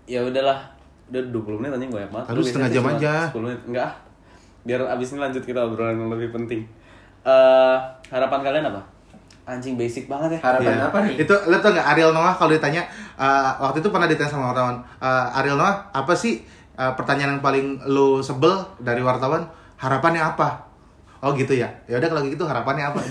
Ya 0.08 0.18
udahlah 0.20 0.58
Udah 1.06 1.22
20 1.22 1.60
menit 1.60 1.70
anjing 1.72 1.90
banyak 1.90 2.10
banget 2.10 2.26
Lu 2.30 2.42
setengah 2.42 2.70
jam 2.70 2.84
aja. 2.88 3.12
10 3.28 3.38
menit 3.38 3.60
Enggak 3.64 3.84
ah. 3.84 3.92
Biar 4.62 4.80
abis 4.88 5.12
ini 5.12 5.20
lanjut 5.20 5.42
kita 5.42 5.60
obrolan 5.60 5.94
yang 5.94 6.08
lebih 6.08 6.32
penting 6.32 6.64
Eh 7.22 7.76
Harapan 8.08 8.40
kalian 8.40 8.64
apa? 8.66 8.82
Anjing 9.44 9.76
basic 9.76 10.08
banget 10.08 10.34
ya 10.34 10.40
Harapan 10.42 10.72
Iya. 10.72 10.84
apa 10.84 10.98
nih? 11.04 11.14
Itu 11.20 11.34
lo 11.44 11.56
tau 11.58 11.70
gak 11.70 11.86
Ariel 11.86 12.10
Noah 12.10 12.32
kalau 12.32 12.50
ditanya 12.50 12.82
eh, 13.14 13.50
waktu 13.60 13.78
itu 13.78 13.88
pernah 13.88 14.06
ditanya 14.06 14.30
sama 14.32 14.50
wartawan 14.50 14.80
eh, 14.98 15.38
Ariel 15.38 15.54
Noah 15.54 15.92
apa 15.92 16.14
sih 16.14 16.42
eh, 16.72 16.92
pertanyaan 16.92 17.36
yang 17.36 17.44
paling 17.44 17.66
lo 17.84 18.18
sebel 18.18 18.50
dari 18.78 18.98
wartawan 19.00 19.46
harapannya 19.82 20.22
apa? 20.22 20.48
Oh 21.18 21.34
gitu 21.34 21.52
ya. 21.52 21.66
Ya 21.84 21.98
udah 21.98 22.08
kalau 22.08 22.22
gitu 22.24 22.42
harapannya 22.42 22.84
apa? 22.84 22.98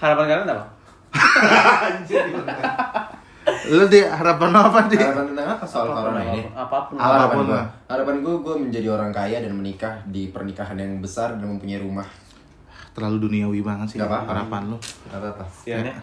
Harapan 0.00 0.24
kalian 0.26 0.48
apa? 0.48 0.64
lo 3.70 3.84
di 3.86 4.00
harapan 4.00 4.48
lo 4.50 4.58
apa 4.62 4.78
di? 4.88 4.96
Harapan 4.96 5.24
tentang 5.28 5.48
apa 5.50 5.64
soal 5.64 5.82
Apa 5.82 5.90
pun, 5.90 5.96
corona 6.02 6.20
ini? 6.26 6.40
Apa 6.50 6.76
pun 6.82 6.94
Apa? 6.96 7.04
Harapan 7.04 7.20
Apa 7.20 7.30
pun 7.30 7.44
gue, 7.44 7.54
lah. 7.54 7.66
harapan 7.86 8.14
gue, 8.20 8.34
gue 8.40 8.54
menjadi 8.58 8.86
orang 8.88 9.10
kaya 9.10 9.36
dan 9.40 9.52
menikah 9.52 9.94
di 10.06 10.22
pernikahan 10.28 10.74
yang 10.74 10.92
besar 10.98 11.36
dan 11.36 11.44
mempunyai 11.46 11.78
rumah. 11.78 12.08
Terlalu 12.90 13.16
duniawi 13.22 13.60
banget 13.60 13.86
sih 13.86 13.96
Gak 13.96 14.08
apa-apa. 14.08 14.28
harapan 14.32 14.62
lo. 14.66 14.76
Gak 15.08 15.14
apa-apa. 15.14 15.44
Siannya 15.46 15.94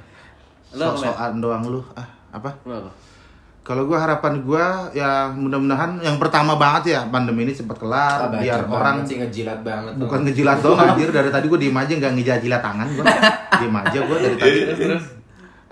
Lu 0.68 0.78
apa, 0.78 0.84
Met? 0.94 1.08
Sok-sokan 1.08 1.34
doang 1.40 1.63
lu. 1.66 1.80
Ah, 1.94 2.08
apa? 2.32 2.50
Lu 2.63 2.74
apa? 2.76 2.92
Kalau 3.67 3.84
gua 3.84 3.99
harapan 3.99 4.39
gua 4.47 4.88
ya 4.95 5.27
mudah-mudahan 5.36 5.99
yang 5.99 6.15
pertama 6.15 6.56
banget 6.56 6.95
ya 6.95 7.03
pandemi 7.12 7.43
ini 7.43 7.51
cepat 7.51 7.75
kelar 7.75 8.32
bacot 8.32 8.39
biar 8.39 8.62
banget 8.63 8.80
orang 8.80 8.97
sih 9.03 9.15
ngejilat 9.19 9.60
banget. 9.60 9.93
bukan 9.99 10.19
ngejilat 10.23 10.58
doang 10.63 10.80
anjir 10.88 11.12
dari 11.12 11.27
tadi 11.27 11.45
gua 11.51 11.60
diem 11.60 11.75
aja 11.75 11.91
nggak 11.99 12.13
ngejilat 12.15 12.62
tangan 12.63 12.88
gua 12.95 13.03
diem 13.60 13.75
aja 13.75 13.99
gua 14.08 14.17
dari 14.23 14.36
tadi 14.39 14.60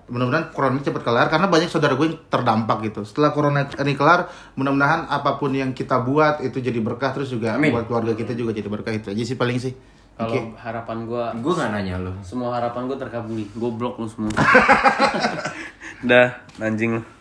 mudah-mudahan 0.06 0.54
corona 0.54 0.78
ini 0.78 0.86
cepat 0.86 1.02
kelar 1.02 1.28
karena 1.34 1.48
banyak 1.50 1.66
saudara 1.66 1.98
gue 1.98 2.06
yang 2.06 2.20
terdampak 2.30 2.78
gitu 2.92 3.02
setelah 3.02 3.34
corona 3.34 3.66
ini 3.66 3.98
kelar 3.98 4.30
mudah-mudahan 4.54 5.10
apa 5.10 5.42
pun 5.42 5.50
yang 5.50 5.74
kita 5.74 5.98
buat 6.06 6.46
itu 6.46 6.62
jadi 6.62 6.78
berkah 6.78 7.10
terus 7.10 7.34
juga 7.34 7.58
Amin. 7.58 7.74
buat 7.74 7.90
keluarga 7.90 8.14
kita 8.14 8.38
juga 8.38 8.54
jadi 8.54 8.70
berkah 8.70 8.94
itu 8.94 9.10
aja 9.10 9.24
sih 9.26 9.38
paling 9.40 9.58
sih 9.58 9.74
Kalau 10.16 10.32
Oke. 10.32 10.40
harapan 10.64 10.98
gua 11.04 11.36
Gue 11.44 11.52
gak 11.60 11.76
nanya 11.76 12.00
lo. 12.00 12.16
Semua 12.24 12.56
harapan 12.56 12.88
gua 12.88 12.96
terkabuli 12.96 13.52
Goblok 13.52 14.00
lu 14.00 14.08
semua 14.08 14.32
Dah 16.10 16.40
anjing 16.56 16.96
lu 16.96 17.15